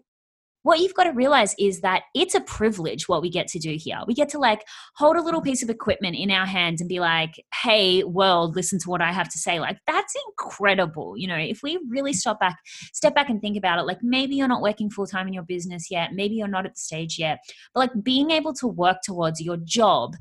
[0.63, 3.75] what you've got to realize is that it's a privilege what we get to do
[3.79, 3.99] here.
[4.07, 4.63] We get to like
[4.95, 8.79] hold a little piece of equipment in our hands and be like, hey, world, listen
[8.79, 9.59] to what I have to say.
[9.59, 11.17] Like, that's incredible.
[11.17, 12.57] You know, if we really stop back,
[12.93, 15.43] step back and think about it, like maybe you're not working full time in your
[15.43, 17.39] business yet, maybe you're not at the stage yet,
[17.73, 20.15] but like being able to work towards your job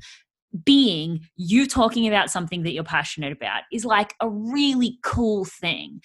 [0.65, 6.01] being you talking about something that you're passionate about is like a really cool thing.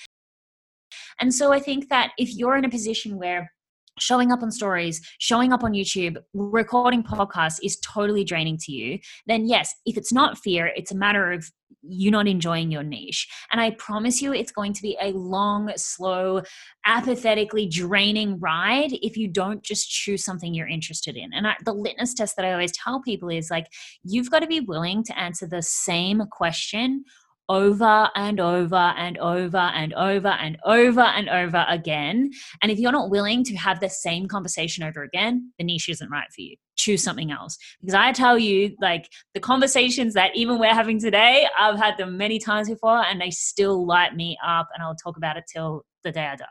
[1.20, 3.50] And so I think that if you're in a position where
[3.98, 8.98] showing up on stories, showing up on YouTube, recording podcasts is totally draining to you,
[9.26, 11.50] then yes, if it's not fear, it's a matter of
[11.88, 13.28] you not enjoying your niche.
[13.52, 16.42] And I promise you, it's going to be a long, slow,
[16.84, 21.32] apathetically draining ride if you don't just choose something you're interested in.
[21.32, 23.66] And I, the litmus test that I always tell people is like,
[24.02, 27.04] you've got to be willing to answer the same question
[27.48, 32.30] over and over and over and over and over and over again.
[32.62, 36.10] And if you're not willing to have the same conversation over again, the niche isn't
[36.10, 36.56] right for you.
[36.76, 37.56] Choose something else.
[37.80, 42.16] Because I tell you, like the conversations that even we're having today, I've had them
[42.16, 44.68] many times before and they still light me up.
[44.74, 46.46] And I'll talk about it till the day I die.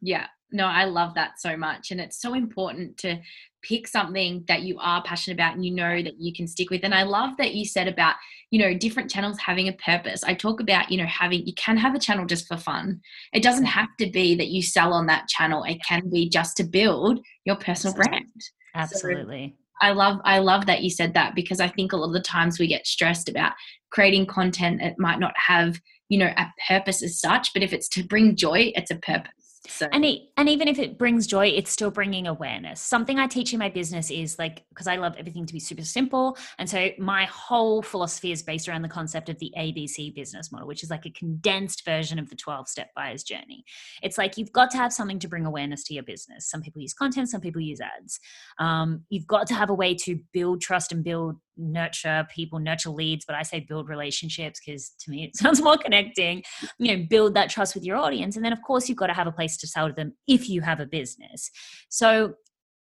[0.00, 1.90] Yeah, no, I love that so much.
[1.90, 3.18] And it's so important to
[3.62, 6.84] pick something that you are passionate about and you know that you can stick with.
[6.84, 8.16] And I love that you said about,
[8.50, 10.24] you know, different channels having a purpose.
[10.24, 13.00] I talk about, you know, having, you can have a channel just for fun.
[13.32, 16.56] It doesn't have to be that you sell on that channel, it can be just
[16.58, 18.26] to build your personal brand.
[18.74, 19.54] Absolutely.
[19.56, 22.12] So I love I love that you said that because I think a lot of
[22.12, 23.52] the times we get stressed about
[23.90, 27.88] creating content it might not have you know a purpose as such but if it's
[27.90, 29.32] to bring joy it's a purpose
[29.68, 29.86] so.
[29.92, 32.80] And it, and even if it brings joy, it's still bringing awareness.
[32.80, 35.84] Something I teach in my business is like because I love everything to be super
[35.84, 40.50] simple, and so my whole philosophy is based around the concept of the ABC business
[40.50, 43.64] model, which is like a condensed version of the twelve step buyer's journey.
[44.02, 46.48] It's like you've got to have something to bring awareness to your business.
[46.48, 48.18] Some people use content, some people use ads.
[48.58, 52.90] Um, you've got to have a way to build trust and build nurture people, nurture
[52.90, 56.42] leads, but I say build relationships because to me it sounds more connecting.
[56.78, 58.36] You know, build that trust with your audience.
[58.36, 60.48] And then, of course, you've got to have a place to sell to them if
[60.48, 61.50] you have a business.
[61.88, 62.34] So,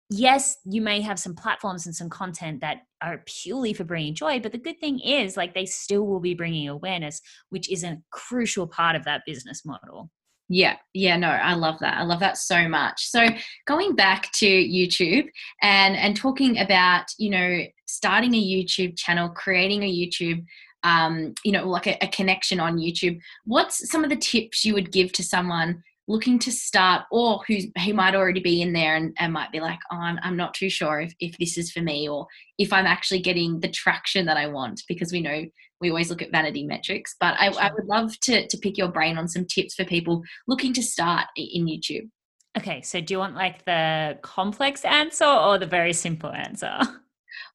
[0.09, 4.39] yes, you may have some platforms and some content that are purely for bringing joy,
[4.39, 7.97] but the good thing is, like, they still will be bringing awareness, which is a
[8.11, 10.09] crucial part of that business model.
[10.49, 11.97] Yeah, yeah, no, I love that.
[11.97, 13.05] I love that so much.
[13.09, 13.27] So
[13.65, 15.27] going back to YouTube
[15.61, 20.45] and and talking about, you know, starting a YouTube channel, creating a YouTube
[20.83, 23.19] um, you know, like a, a connection on YouTube.
[23.45, 27.65] What's some of the tips you would give to someone looking to start or who's
[27.83, 30.53] who might already be in there and, and might be like oh I'm, I'm not
[30.53, 34.25] too sure if, if this is for me or if i'm actually getting the traction
[34.27, 35.43] that i want because we know
[35.81, 38.89] we always look at vanity metrics but i, I would love to, to pick your
[38.89, 42.09] brain on some tips for people looking to start in youtube.
[42.57, 46.79] Okay so do you want like the complex answer or the very simple answer?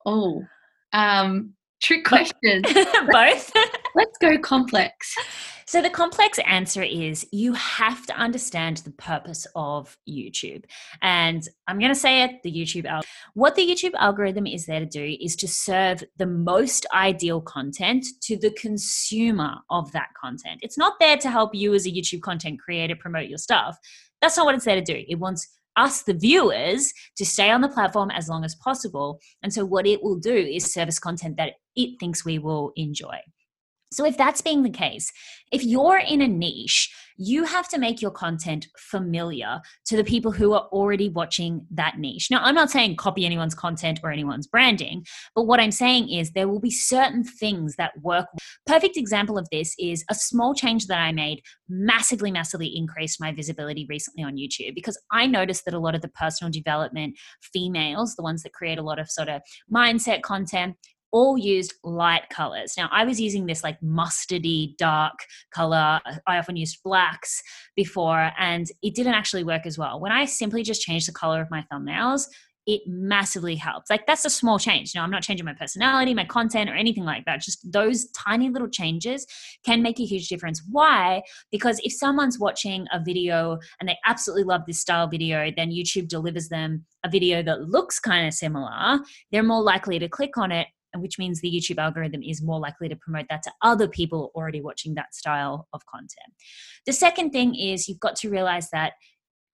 [0.06, 0.44] Oh
[0.92, 2.62] um trick question
[3.10, 3.52] both
[3.94, 5.14] let's go complex
[5.72, 10.64] so, the complex answer is you have to understand the purpose of YouTube.
[11.00, 13.08] And I'm going to say it the YouTube algorithm.
[13.32, 18.04] What the YouTube algorithm is there to do is to serve the most ideal content
[18.24, 20.60] to the consumer of that content.
[20.60, 23.78] It's not there to help you as a YouTube content creator promote your stuff.
[24.20, 25.04] That's not what it's there to do.
[25.08, 29.20] It wants us, the viewers, to stay on the platform as long as possible.
[29.42, 33.20] And so, what it will do is service content that it thinks we will enjoy.
[33.92, 35.12] So, if that's being the case,
[35.50, 40.32] if you're in a niche, you have to make your content familiar to the people
[40.32, 42.28] who are already watching that niche.
[42.30, 46.32] Now, I'm not saying copy anyone's content or anyone's branding, but what I'm saying is
[46.32, 48.26] there will be certain things that work.
[48.66, 53.32] Perfect example of this is a small change that I made massively, massively increased my
[53.32, 57.18] visibility recently on YouTube because I noticed that a lot of the personal development
[57.52, 60.76] females, the ones that create a lot of sort of mindset content,
[61.12, 62.74] all used light colors.
[62.76, 65.14] Now, I was using this like mustardy dark
[65.54, 66.00] color.
[66.26, 67.42] I often used blacks
[67.76, 70.00] before, and it didn't actually work as well.
[70.00, 72.26] When I simply just changed the color of my thumbnails,
[72.66, 73.90] it massively helps.
[73.90, 74.94] Like that's a small change.
[74.94, 77.40] You know, I'm not changing my personality, my content, or anything like that.
[77.40, 79.26] Just those tiny little changes
[79.64, 80.62] can make a huge difference.
[80.70, 81.22] Why?
[81.50, 86.08] Because if someone's watching a video and they absolutely love this style video, then YouTube
[86.08, 89.00] delivers them a video that looks kind of similar,
[89.32, 92.88] they're more likely to click on it which means the YouTube algorithm is more likely
[92.88, 96.34] to promote that to other people already watching that style of content.
[96.86, 98.94] The second thing is you've got to realize that,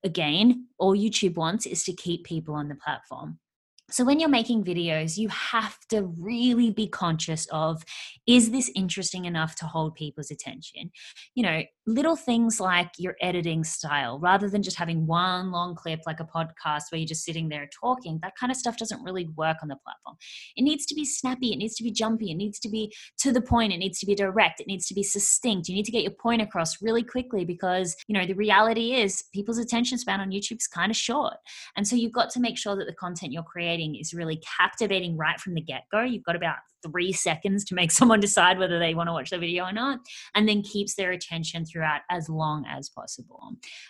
[0.05, 3.38] again, all YouTube wants is to keep people on the platform.
[3.90, 7.83] So, when you're making videos, you have to really be conscious of
[8.27, 10.90] is this interesting enough to hold people's attention?
[11.35, 16.01] You know, little things like your editing style, rather than just having one long clip
[16.07, 19.27] like a podcast where you're just sitting there talking, that kind of stuff doesn't really
[19.38, 20.16] work on the platform.
[20.55, 23.33] It needs to be snappy, it needs to be jumpy, it needs to be to
[23.33, 25.66] the point, it needs to be direct, it needs to be succinct.
[25.66, 29.24] You need to get your point across really quickly because, you know, the reality is
[29.33, 31.37] people's attention span on YouTube is kind of short.
[31.74, 35.16] And so you've got to make sure that the content you're creating is really captivating
[35.16, 36.02] right from the get go.
[36.02, 39.38] You've got about three seconds to make someone decide whether they want to watch the
[39.38, 40.00] video or not,
[40.34, 43.40] and then keeps their attention throughout as long as possible.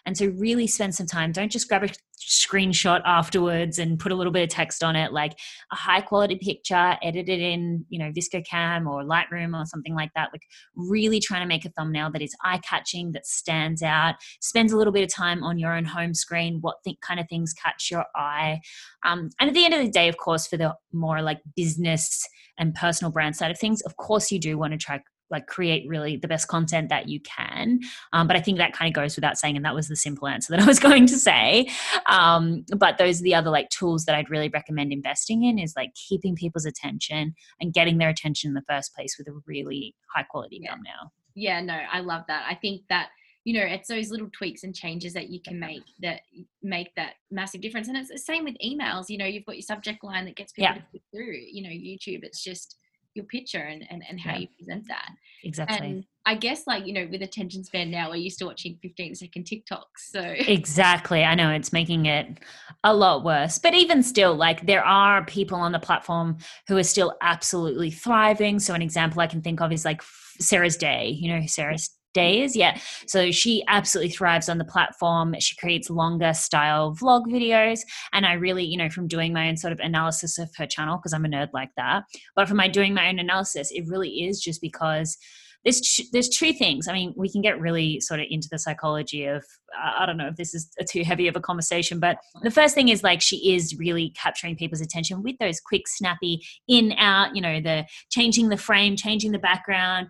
[0.06, 1.32] And so, really spend some time.
[1.32, 5.12] Don't just grab a screenshot afterwards and put a little bit of text on it,
[5.12, 5.32] like
[5.72, 10.10] a high quality picture, edited in, you know, VSCO Cam or Lightroom or something like
[10.14, 10.30] that.
[10.32, 10.42] Like,
[10.76, 14.76] really trying to make a thumbnail that is eye catching, that stands out, spends a
[14.76, 17.90] little bit of time on your own home screen, what th- kind of things catch
[17.90, 18.60] your eye.
[19.04, 22.26] Um, and at the end of the day, of course, for the more like business
[22.58, 25.86] and personal brand side of things, of course you do want to try like create
[25.86, 27.80] really the best content that you can.
[28.12, 30.26] Um, but I think that kind of goes without saying, and that was the simple
[30.26, 31.68] answer that I was going to say.
[32.06, 35.74] Um, but those are the other like tools that I'd really recommend investing in is
[35.76, 39.94] like keeping people's attention and getting their attention in the first place with a really
[40.14, 40.70] high quality yeah.
[40.70, 41.12] thumbnail.
[41.34, 42.44] Yeah, no, I love that.
[42.48, 43.10] I think that
[43.48, 46.20] you know it's those little tweaks and changes that you can make that
[46.62, 47.88] make that massive difference.
[47.88, 50.52] And it's the same with emails you know you've got your subject line that gets
[50.52, 51.00] people yeah.
[51.10, 52.76] through you know youtube it's just
[53.14, 54.40] your picture and, and, and how yeah.
[54.40, 55.08] you present that.
[55.44, 55.78] Exactly.
[55.78, 59.14] And i guess like you know with attention span now we're used to watching 15
[59.14, 62.40] second tiktoks so exactly i know it's making it
[62.84, 63.58] a lot worse.
[63.58, 66.36] But even still like there are people on the platform
[66.68, 68.58] who are still absolutely thriving.
[68.58, 70.02] So an example i can think of is like
[70.38, 72.56] sarah's day you know sarah's days.
[72.56, 72.78] Yeah.
[73.06, 75.34] So she absolutely thrives on the platform.
[75.38, 77.80] She creates longer style vlog videos.
[78.12, 80.96] And I really, you know, from doing my own sort of analysis of her channel,
[80.96, 82.02] because I'm a nerd like that,
[82.34, 85.16] but from my doing my own analysis, it really is just because
[85.64, 86.88] there's there's two things.
[86.88, 89.44] I mean, we can get really sort of into the psychology of
[89.76, 92.88] I don't know if this is too heavy of a conversation, but the first thing
[92.88, 97.34] is like she is really capturing people's attention with those quick, snappy in out.
[97.34, 100.08] You know, the changing the frame, changing the background,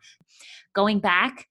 [0.75, 1.47] going back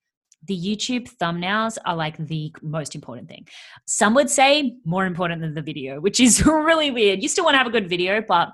[0.47, 3.47] the YouTube thumbnails are like the most important thing.
[3.85, 7.21] Some would say more important than the video, which is really weird.
[7.21, 8.49] You still want to have a good video, but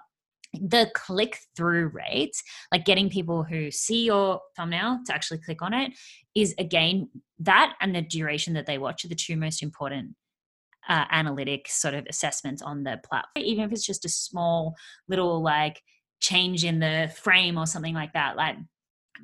[0.54, 2.36] the click through rate,
[2.72, 5.94] like getting people who see your thumbnail to actually click on it,
[6.36, 10.16] is again that and the duration that they watch are the two most important
[10.88, 13.44] uh, analytic sort of assessments on the platform.
[13.44, 14.76] Even if it's just a small
[15.08, 15.82] little like
[16.20, 18.58] change in the frame or something like that, like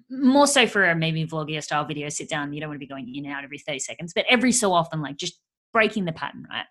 [0.09, 2.87] more so for a maybe vlogger style video sit down you don't want to be
[2.87, 5.39] going in and out every 30 seconds but every so often like just
[5.73, 6.65] breaking the pattern right?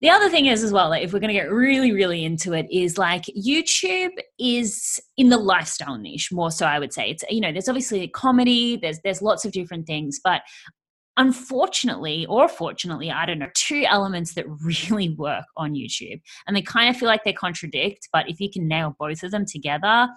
[0.00, 2.52] The other thing is as well like if we're going to get really really into
[2.52, 7.10] it is like youtube is in the lifestyle niche more so i would say.
[7.10, 10.42] It's you know there's obviously comedy there's there's lots of different things but
[11.16, 16.62] unfortunately or fortunately i don't know two elements that really work on youtube and they
[16.62, 20.08] kind of feel like they contradict but if you can nail both of them together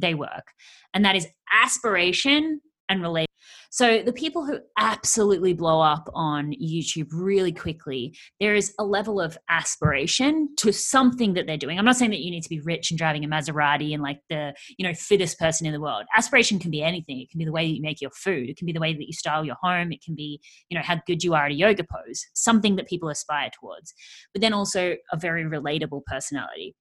[0.00, 0.52] they work.
[0.94, 3.26] And that is aspiration and relate.
[3.72, 9.20] So the people who absolutely blow up on YouTube really quickly, there is a level
[9.20, 11.78] of aspiration to something that they're doing.
[11.78, 14.20] I'm not saying that you need to be rich and driving a Maserati and like
[14.28, 16.02] the, you know, fittest person in the world.
[16.16, 17.20] Aspiration can be anything.
[17.20, 18.50] It can be the way that you make your food.
[18.50, 19.92] It can be the way that you style your home.
[19.92, 22.26] It can be, you know, how good you are at a yoga pose.
[22.34, 23.94] Something that people aspire towards.
[24.34, 26.74] But then also a very relatable personality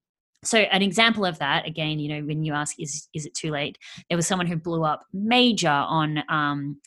[0.44, 3.52] so an example of that again you know when you ask is is it too
[3.52, 3.78] late
[4.10, 6.78] there was someone who blew up major on um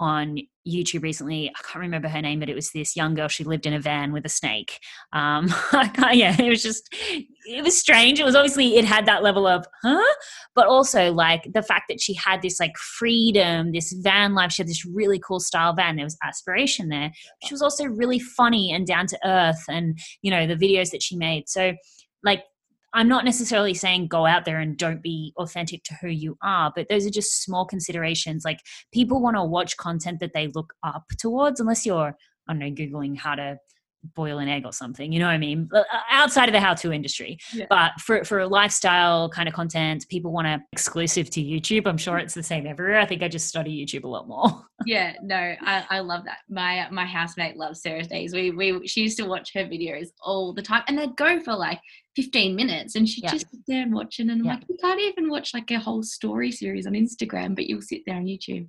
[0.00, 1.50] on YouTube recently.
[1.50, 3.28] I can't remember her name, but it was this young girl.
[3.28, 4.78] She lived in a van with a snake.
[5.12, 5.48] Um,
[6.12, 8.18] yeah, it was just, it was strange.
[8.18, 10.14] It was obviously, it had that level of, huh?
[10.54, 14.52] But also, like, the fact that she had this, like, freedom, this van life.
[14.52, 15.96] She had this really cool style van.
[15.96, 17.12] There was aspiration there.
[17.44, 21.02] She was also really funny and down to earth, and, you know, the videos that
[21.02, 21.48] she made.
[21.48, 21.74] So,
[22.22, 22.44] like,
[22.92, 26.72] I'm not necessarily saying go out there and don't be authentic to who you are,
[26.74, 28.44] but those are just small considerations.
[28.44, 28.60] Like
[28.92, 32.16] people want to watch content that they look up towards, unless you're,
[32.48, 33.58] I don't know, Googling how to
[34.14, 36.92] boil an egg or something you know what i mean uh, outside of the how-to
[36.92, 37.66] industry yeah.
[37.68, 41.98] but for for a lifestyle kind of content people want to exclusive to youtube i'm
[41.98, 45.14] sure it's the same everywhere i think i just study youtube a lot more yeah
[45.22, 49.18] no I, I love that my my housemate loves sarah's days we we she used
[49.18, 51.80] to watch her videos all the time and they'd go for like
[52.16, 53.32] 15 minutes and she'd yeah.
[53.32, 54.54] just sit there and watch it and i'm yeah.
[54.54, 58.02] like you can't even watch like a whole story series on instagram but you'll sit
[58.06, 58.66] there on youtube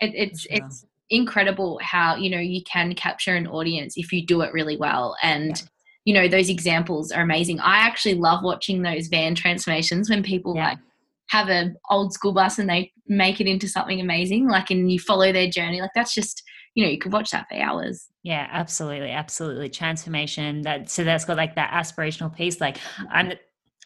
[0.00, 0.52] it, it's sure.
[0.52, 4.76] it's incredible how you know you can capture an audience if you do it really
[4.76, 5.16] well.
[5.22, 5.66] And yeah.
[6.04, 7.60] you know those examples are amazing.
[7.60, 10.70] I actually love watching those van transformations when people yeah.
[10.70, 10.78] like
[11.28, 14.98] have an old school bus and they make it into something amazing like and you
[14.98, 15.80] follow their journey.
[15.80, 16.42] Like that's just
[16.74, 18.08] you know you could watch that for hours.
[18.22, 19.68] Yeah absolutely absolutely.
[19.68, 22.78] Transformation that so that's got like that aspirational piece like
[23.10, 23.32] i'm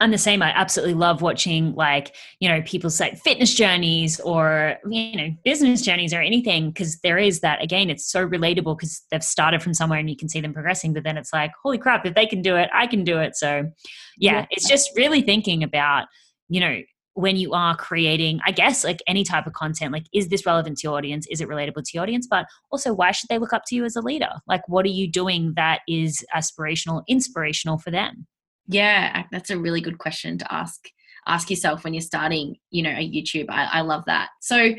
[0.01, 0.43] I'm the same.
[0.43, 5.83] I absolutely love watching like, you know, people's like fitness journeys or, you know, business
[5.83, 6.73] journeys or anything.
[6.73, 10.17] Cause there is that, again, it's so relatable because they've started from somewhere and you
[10.17, 10.95] can see them progressing.
[10.95, 13.37] But then it's like, holy crap, if they can do it, I can do it.
[13.37, 13.71] So
[14.17, 14.47] yeah, yeah.
[14.51, 16.07] it's just really thinking about,
[16.49, 16.81] you know,
[17.15, 20.79] when you are creating, I guess, like any type of content, like, is this relevant
[20.79, 21.27] to your audience?
[21.31, 22.27] Is it relatable to your audience?
[22.27, 24.31] But also, why should they look up to you as a leader?
[24.47, 28.27] Like, what are you doing that is aspirational, inspirational for them?
[28.71, 30.81] Yeah, that's a really good question to ask
[31.27, 33.47] ask yourself when you're starting, you know, a YouTube.
[33.51, 34.31] I, I love that.
[34.41, 34.75] So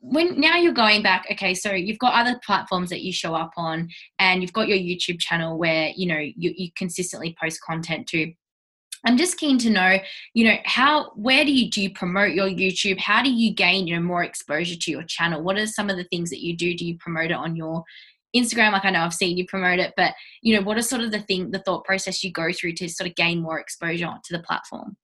[0.00, 3.52] when now you're going back, okay, so you've got other platforms that you show up
[3.56, 8.06] on, and you've got your YouTube channel where you know you, you consistently post content
[8.08, 8.32] to.
[9.04, 9.98] I'm just keen to know,
[10.34, 12.98] you know, how where do you do you promote your YouTube?
[12.98, 15.42] How do you gain, you know, more exposure to your channel?
[15.42, 16.74] What are some of the things that you do?
[16.74, 17.84] Do you promote it on your
[18.34, 21.02] Instagram, like I know I've seen you promote it, but you know, what is sort
[21.02, 24.12] of the thing, the thought process you go through to sort of gain more exposure
[24.24, 24.96] to the platform?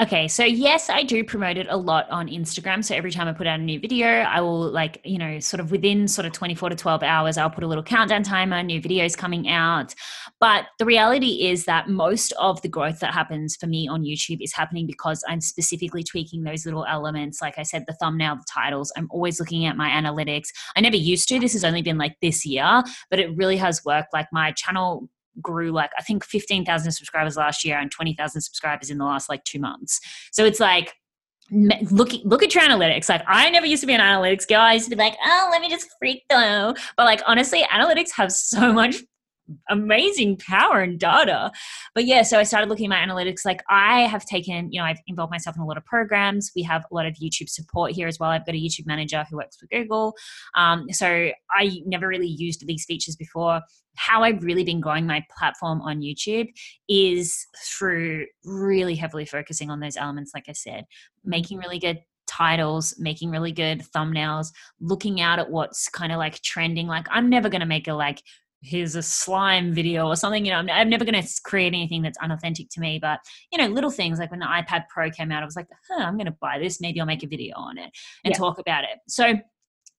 [0.00, 2.82] Okay, so yes, I do promote it a lot on Instagram.
[2.82, 5.60] So every time I put out a new video, I will like, you know, sort
[5.60, 8.80] of within sort of 24 to 12 hours, I'll put a little countdown timer, new
[8.80, 9.94] videos coming out.
[10.40, 14.38] But the reality is that most of the growth that happens for me on YouTube
[14.40, 17.42] is happening because I'm specifically tweaking those little elements.
[17.42, 18.92] Like I said, the thumbnail, the titles.
[18.96, 20.48] I'm always looking at my analytics.
[20.74, 21.38] I never used to.
[21.38, 24.12] This has only been like this year, but it really has worked.
[24.12, 25.08] Like my channel
[25.40, 29.44] grew like I think 15,000 subscribers last year and 20,000 subscribers in the last like
[29.44, 30.00] 2 months.
[30.32, 30.94] So it's like
[31.50, 33.08] look look at your analytics.
[33.08, 35.48] Like i never used to be an analytics girl i used to be like oh
[35.50, 36.74] let me just freak though.
[36.96, 38.96] But like honestly analytics have so much
[39.68, 41.50] amazing power and data.
[41.94, 43.44] But yeah, so I started looking at my analytics.
[43.44, 46.50] Like I have taken, you know, I've involved myself in a lot of programs.
[46.54, 48.30] We have a lot of YouTube support here as well.
[48.30, 50.14] I've got a YouTube manager who works for Google.
[50.56, 53.60] Um, so I never really used these features before.
[53.96, 56.48] How I've really been growing my platform on YouTube
[56.88, 60.86] is through really heavily focusing on those elements, like I said,
[61.24, 62.00] making really good
[62.32, 64.48] titles, making really good thumbnails,
[64.80, 66.86] looking out at what's kind of like trending.
[66.86, 68.22] Like I'm never going to make a like
[68.62, 70.44] here's a slime video or something.
[70.44, 72.98] You know, I'm, I'm never going to create anything that's unauthentic to me.
[73.00, 75.68] But you know, little things like when the iPad Pro came out, I was like,
[75.90, 76.80] huh, I'm going to buy this.
[76.80, 77.90] Maybe I'll make a video on it
[78.24, 78.38] and yeah.
[78.38, 78.98] talk about it.
[79.08, 79.34] So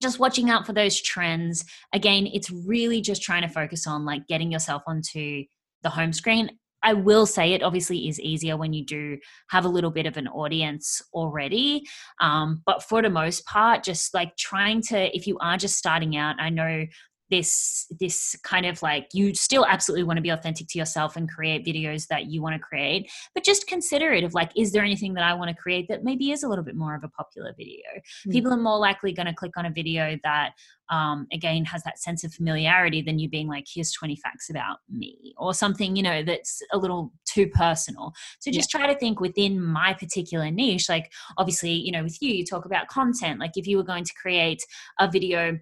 [0.02, 1.64] just watching out for those trends.
[1.92, 5.44] Again, it's really just trying to focus on like getting yourself onto
[5.82, 6.50] the home screen.
[6.82, 9.16] I will say it obviously is easier when you do
[9.48, 11.86] have a little bit of an audience already.
[12.20, 16.16] Um, but for the most part, just like trying to, if you are just starting
[16.16, 16.84] out, I know
[17.30, 21.30] this this kind of like you still absolutely want to be authentic to yourself and
[21.30, 24.84] create videos that you want to create but just consider it of like is there
[24.84, 27.08] anything that i want to create that maybe is a little bit more of a
[27.08, 28.30] popular video mm-hmm.
[28.30, 30.50] people are more likely going to click on a video that
[30.90, 34.78] um, again has that sense of familiarity than you being like here's 20 facts about
[34.90, 38.80] me or something you know that's a little too personal so just yeah.
[38.80, 42.66] try to think within my particular niche like obviously you know with you you talk
[42.66, 44.62] about content like if you were going to create
[45.00, 45.58] a video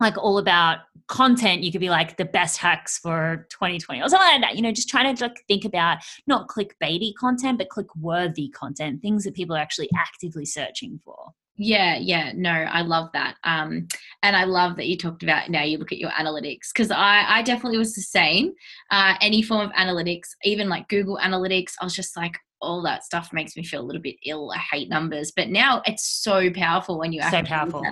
[0.00, 4.26] like all about content you could be like the best hacks for 2020 or something
[4.26, 7.94] like that you know just trying to like think about not clickbaity content but click
[7.96, 11.32] worthy content things that people are actually actively searching for.
[11.56, 13.86] Yeah yeah no i love that um
[14.24, 17.24] and i love that you talked about now you look at your analytics because i
[17.28, 18.52] i definitely was the same
[18.90, 23.04] uh any form of analytics even like google analytics i was just like all that
[23.04, 26.50] stuff makes me feel a little bit ill i hate numbers but now it's so
[26.50, 27.84] powerful when you so powerful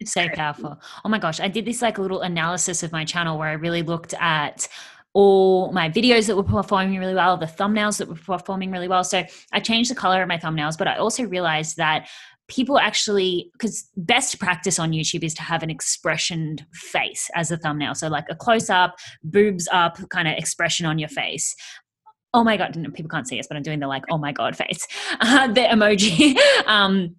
[0.00, 0.80] it's so powerful.
[1.04, 3.52] Oh my gosh, I did this like a little analysis of my channel where I
[3.52, 4.68] really looked at
[5.12, 9.02] all my videos that were performing really well, the thumbnails that were performing really well.
[9.02, 12.08] So I changed the color of my thumbnails, but I also realized that
[12.48, 17.58] people actually because best practice on youtube is to have an expressioned face as a
[17.58, 21.54] thumbnail so like a close up boobs up kind of expression on your face
[22.32, 24.56] oh my god people can't see us but i'm doing the like oh my god
[24.56, 24.86] face
[25.20, 26.36] uh, the emoji
[26.66, 27.14] um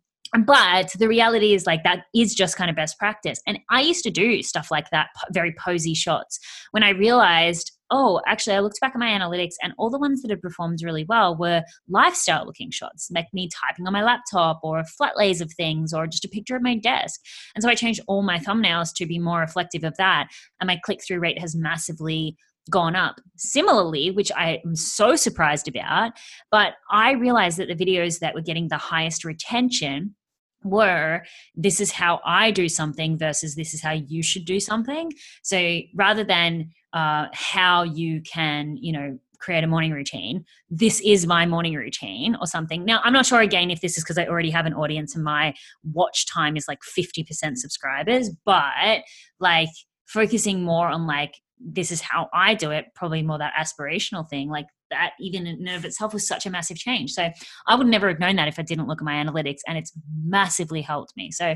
[0.46, 4.04] but the reality is like that is just kind of best practice and i used
[4.04, 6.40] to do stuff like that very posy shots
[6.72, 10.22] when i realized oh actually i looked back at my analytics and all the ones
[10.22, 14.60] that had performed really well were lifestyle looking shots like me typing on my laptop
[14.64, 17.20] or flat lays of things or just a picture of my desk
[17.56, 20.28] and so i changed all my thumbnails to be more reflective of that
[20.60, 22.36] and my click through rate has massively
[22.70, 23.20] gone up.
[23.36, 26.12] Similarly, which I am so surprised about,
[26.52, 30.16] but I realized that the videos that were getting the highest retention
[30.64, 31.24] were
[31.56, 35.12] this is how I do something versus this is how you should do something.
[35.44, 41.26] So rather than uh, how you can, you know, create a morning routine, this is
[41.26, 42.84] my morning routine or something.
[42.84, 45.24] Now, I'm not sure again if this is because I already have an audience and
[45.24, 45.54] my
[45.84, 49.02] watch time is like 50% subscribers, but
[49.40, 49.70] like
[50.08, 54.50] focusing more on like this is how I do it, probably more that aspirational thing.
[54.50, 57.12] Like that even in and of itself was such a massive change.
[57.12, 57.30] So
[57.68, 59.94] I would never have known that if I didn't look at my analytics and it's
[60.24, 61.32] massively helped me.
[61.32, 61.56] So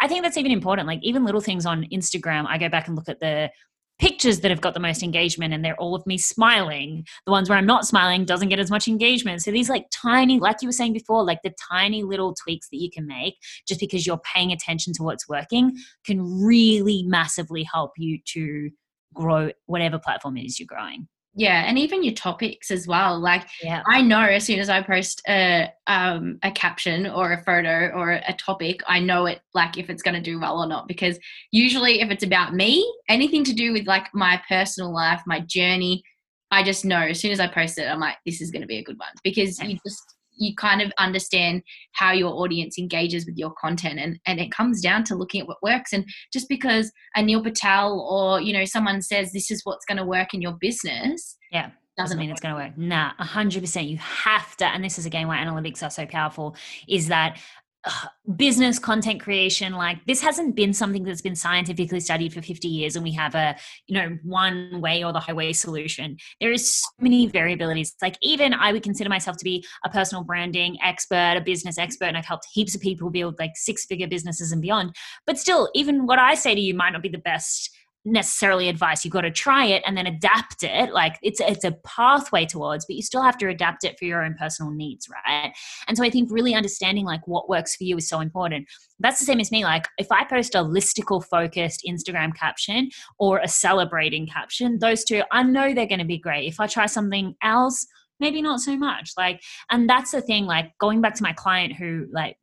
[0.00, 0.88] I think that's even important.
[0.88, 3.50] Like even little things on Instagram, I go back and look at the
[3.98, 7.04] pictures that have got the most engagement and they're all of me smiling.
[7.26, 9.42] The ones where I'm not smiling doesn't get as much engagement.
[9.42, 12.78] So these like tiny, like you were saying before, like the tiny little tweaks that
[12.78, 13.36] you can make
[13.68, 18.70] just because you're paying attention to what's working can really massively help you to
[19.14, 23.46] grow whatever platform it is you're growing yeah and even your topics as well like
[23.62, 23.82] yeah.
[23.86, 28.12] i know as soon as i post a um, a caption or a photo or
[28.12, 31.18] a topic i know it like if it's going to do well or not because
[31.50, 36.02] usually if it's about me anything to do with like my personal life my journey
[36.50, 38.68] i just know as soon as i post it i'm like this is going to
[38.68, 41.62] be a good one because you just you kind of understand
[41.92, 45.48] how your audience engages with your content and and it comes down to looking at
[45.48, 49.60] what works and just because a Neil Patel or you know someone says this is
[49.64, 52.76] what's going to work in your business yeah doesn't mean it's going to work.
[52.76, 53.88] Nah, 100%.
[53.88, 56.56] You have to, and this is again why analytics are so powerful,
[56.88, 57.38] is that
[57.86, 58.06] Uh,
[58.36, 62.96] business content creation like this hasn't been something that's been scientifically studied for 50 years
[62.96, 63.54] and we have a
[63.86, 66.16] you know one way or the highway solution.
[66.40, 67.92] There is so many variabilities.
[68.00, 72.06] Like even i would consider myself to be a personal branding expert a business expert
[72.06, 74.94] and i've helped heaps of people build like six figure businesses and beyond.
[75.26, 77.70] But still even what i say to you might not be the best
[78.04, 79.04] necessarily advice.
[79.04, 80.92] You've got to try it and then adapt it.
[80.92, 84.22] Like it's it's a pathway towards, but you still have to adapt it for your
[84.22, 85.52] own personal needs, right?
[85.88, 88.68] And so I think really understanding like what works for you is so important.
[89.00, 89.64] That's the same as me.
[89.64, 95.22] Like if I post a listicle focused Instagram caption or a celebrating caption, those two,
[95.32, 96.46] I know they're going to be great.
[96.46, 97.86] If I try something else,
[98.20, 101.72] maybe not so much like and that's the thing like going back to my client
[101.74, 102.36] who like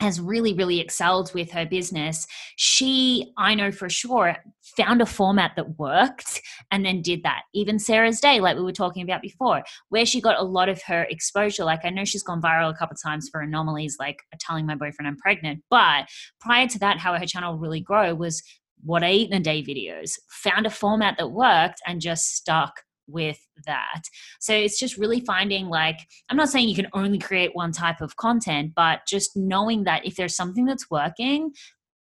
[0.00, 2.26] has really, really excelled with her business.
[2.56, 4.36] She, I know for sure,
[4.76, 6.40] found a format that worked
[6.70, 7.42] and then did that.
[7.52, 10.80] Even Sarah's Day, like we were talking about before, where she got a lot of
[10.82, 11.64] her exposure.
[11.64, 14.74] Like I know she's gone viral a couple of times for anomalies like telling my
[14.74, 15.62] boyfriend I'm pregnant.
[15.68, 16.06] But
[16.40, 18.42] prior to that, how her channel really grow was
[18.84, 22.82] what I eat in a day videos, found a format that worked and just stuck
[23.08, 24.02] with that.
[24.38, 25.98] So it's just really finding like,
[26.28, 30.06] I'm not saying you can only create one type of content, but just knowing that
[30.06, 31.52] if there's something that's working,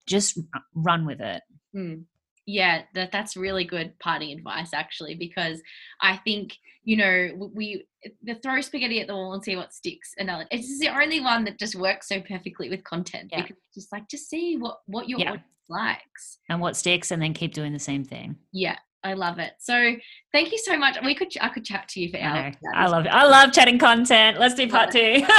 [0.05, 0.39] just
[0.75, 1.41] run with it.
[1.75, 2.05] Mm.
[2.47, 5.61] yeah, that that's really good parting advice actually, because
[6.01, 7.85] I think you know we
[8.23, 10.13] the throw spaghetti at the wall and see what sticks.
[10.17, 13.41] And it's the only one that just works so perfectly with content yeah.
[13.41, 15.31] because just like just see what what your yeah.
[15.31, 18.37] audience likes and what sticks, and then keep doing the same thing.
[18.53, 19.53] Yeah, I love it.
[19.59, 19.95] So
[20.33, 20.97] thank you so much.
[21.03, 22.55] We could I could chat to you for hours.
[22.73, 23.09] I love it.
[23.09, 24.39] I love chatting content.
[24.39, 25.23] Let's do part two.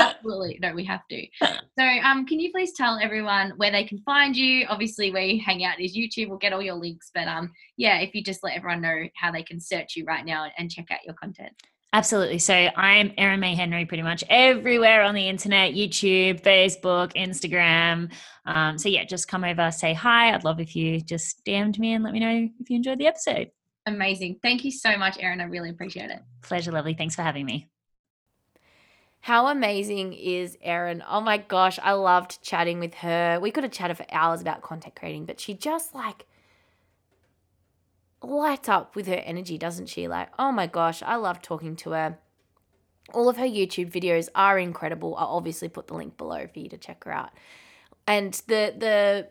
[0.00, 0.58] absolutely.
[0.60, 1.26] No, we have to.
[1.40, 4.66] So um can you please tell everyone where they can find you?
[4.68, 6.28] Obviously where you hang out is YouTube.
[6.28, 7.10] We'll get all your links.
[7.14, 10.24] But um yeah, if you just let everyone know how they can search you right
[10.24, 11.52] now and check out your content.
[11.94, 12.40] Absolutely.
[12.40, 18.10] So I'm Erin May Henry pretty much everywhere on the internet YouTube, Facebook, Instagram.
[18.44, 20.34] Um, so yeah, just come over, say hi.
[20.34, 23.06] I'd love if you just DM'd me and let me know if you enjoyed the
[23.06, 23.52] episode.
[23.86, 24.40] Amazing.
[24.42, 25.40] Thank you so much, Erin.
[25.40, 26.18] I really appreciate it.
[26.42, 26.94] Pleasure, lovely.
[26.94, 27.70] Thanks for having me.
[29.20, 31.00] How amazing is Erin?
[31.08, 33.38] Oh my gosh, I loved chatting with her.
[33.40, 36.26] We could have chatted for hours about content creating, but she just like
[38.30, 40.08] lights up with her energy, doesn't she?
[40.08, 42.18] Like, oh my gosh, I love talking to her.
[43.12, 45.14] All of her YouTube videos are incredible.
[45.16, 47.30] I'll obviously put the link below for you to check her out.
[48.06, 49.28] And the the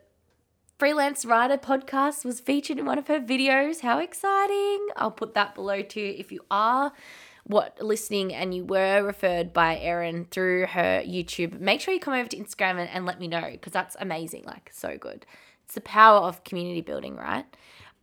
[0.78, 3.82] freelance writer podcast was featured in one of her videos.
[3.82, 4.88] How exciting!
[4.96, 6.16] I'll put that below too.
[6.18, 6.94] If you are
[7.46, 12.14] what listening and you were referred by Erin through her YouTube, make sure you come
[12.14, 14.44] over to Instagram and, and let me know because that's amazing.
[14.46, 15.26] Like so good.
[15.66, 17.46] It's the power of community building, right?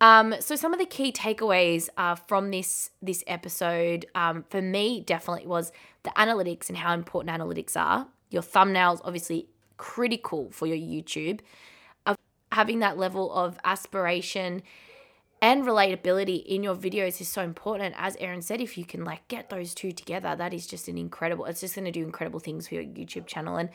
[0.01, 5.01] Um, so some of the key takeaways uh, from this this episode um, for me
[5.01, 5.73] definitely was
[6.05, 8.07] the analytics and how important analytics are.
[8.31, 11.41] Your thumbnails obviously critical for your YouTube.
[12.53, 14.63] Having that level of aspiration
[15.41, 17.95] and relatability in your videos is so important.
[17.97, 20.99] As Erin said, if you can like get those two together, that is just an
[20.99, 21.45] incredible.
[21.45, 23.69] It's just going to do incredible things for your YouTube channel and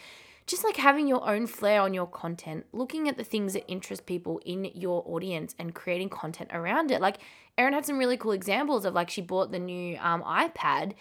[0.47, 4.05] just like having your own flair on your content, looking at the things that interest
[4.05, 7.01] people in your audience and creating content around it.
[7.01, 7.17] Like
[7.57, 10.93] Erin had some really cool examples of like she bought the new um, iPad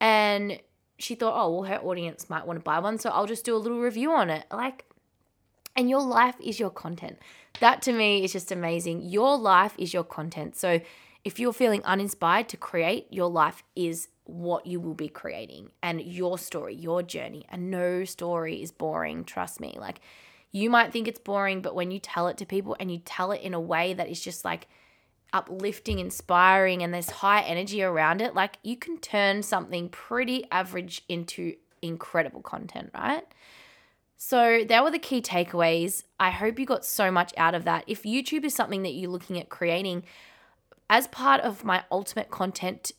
[0.00, 0.60] and
[0.98, 2.98] she thought, oh, well, her audience might want to buy one.
[2.98, 4.46] So I'll just do a little review on it.
[4.52, 4.84] Like,
[5.76, 7.18] and your life is your content.
[7.60, 9.02] That to me is just amazing.
[9.02, 10.56] Your life is your content.
[10.56, 10.80] So
[11.24, 16.02] if you're feeling uninspired to create, your life is what you will be creating and
[16.02, 17.46] your story, your journey.
[17.48, 19.76] And no story is boring, trust me.
[19.80, 20.00] Like
[20.52, 23.32] you might think it's boring, but when you tell it to people and you tell
[23.32, 24.68] it in a way that is just like
[25.32, 31.04] uplifting, inspiring, and there's high energy around it, like you can turn something pretty average
[31.08, 33.24] into incredible content, right?
[34.20, 36.02] So, there were the key takeaways.
[36.18, 37.84] I hope you got so much out of that.
[37.86, 40.02] If YouTube is something that you're looking at creating,
[40.90, 42.90] as part of my ultimate content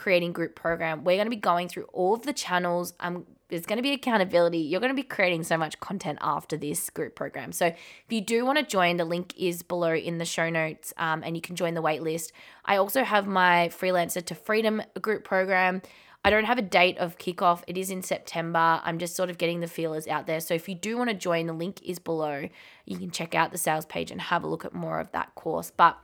[0.00, 2.94] creating group program, we're going to be going through all of the channels.
[3.00, 4.56] Um, there's going to be accountability.
[4.56, 7.52] You're going to be creating so much content after this group program.
[7.52, 7.76] So if
[8.08, 11.36] you do want to join, the link is below in the show notes, um, and
[11.36, 12.32] you can join the waitlist.
[12.64, 15.82] I also have my freelancer to freedom group program.
[16.24, 17.62] I don't have a date of kickoff.
[17.66, 18.80] It is in September.
[18.82, 20.40] I'm just sort of getting the feelers out there.
[20.40, 22.48] So if you do want to join, the link is below.
[22.86, 25.34] You can check out the sales page and have a look at more of that
[25.34, 25.70] course.
[25.76, 25.98] But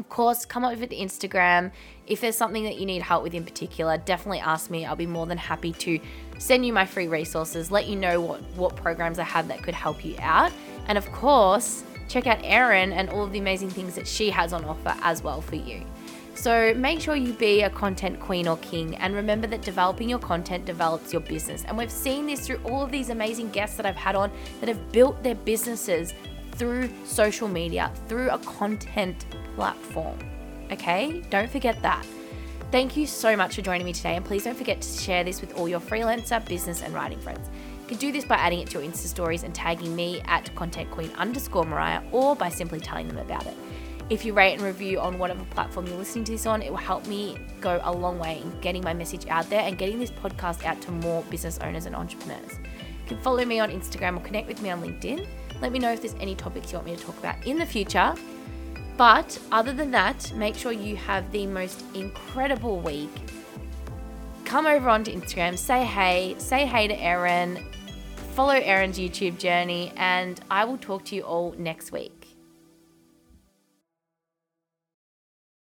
[0.00, 1.70] of course, come over to Instagram.
[2.06, 4.86] If there's something that you need help with in particular, definitely ask me.
[4.86, 6.00] I'll be more than happy to
[6.38, 9.74] send you my free resources, let you know what, what programs I have that could
[9.74, 10.52] help you out.
[10.88, 14.54] And of course, check out Erin and all of the amazing things that she has
[14.54, 15.84] on offer as well for you.
[16.34, 20.18] So make sure you be a content queen or king and remember that developing your
[20.18, 21.64] content develops your business.
[21.66, 24.68] And we've seen this through all of these amazing guests that I've had on that
[24.68, 26.14] have built their businesses
[26.52, 30.18] through social media, through a content platform.
[30.70, 31.22] Okay?
[31.30, 32.06] Don't forget that.
[32.70, 35.40] Thank you so much for joining me today, and please don't forget to share this
[35.40, 37.50] with all your freelancer, business, and writing friends.
[37.82, 40.54] You can do this by adding it to your Insta stories and tagging me at
[40.54, 43.56] content queen underscore Mariah, or by simply telling them about it.
[44.08, 46.76] If you rate and review on whatever platform you're listening to this on, it will
[46.76, 50.10] help me go a long way in getting my message out there and getting this
[50.10, 52.52] podcast out to more business owners and entrepreneurs.
[52.52, 55.26] You can follow me on Instagram or connect with me on LinkedIn.
[55.60, 57.66] Let me know if there's any topics you want me to talk about in the
[57.66, 58.14] future.
[58.96, 63.10] But other than that, make sure you have the most incredible week.
[64.44, 67.64] Come over onto Instagram, say hey, say hey to Erin,
[68.34, 72.19] follow Erin's YouTube journey, and I will talk to you all next week.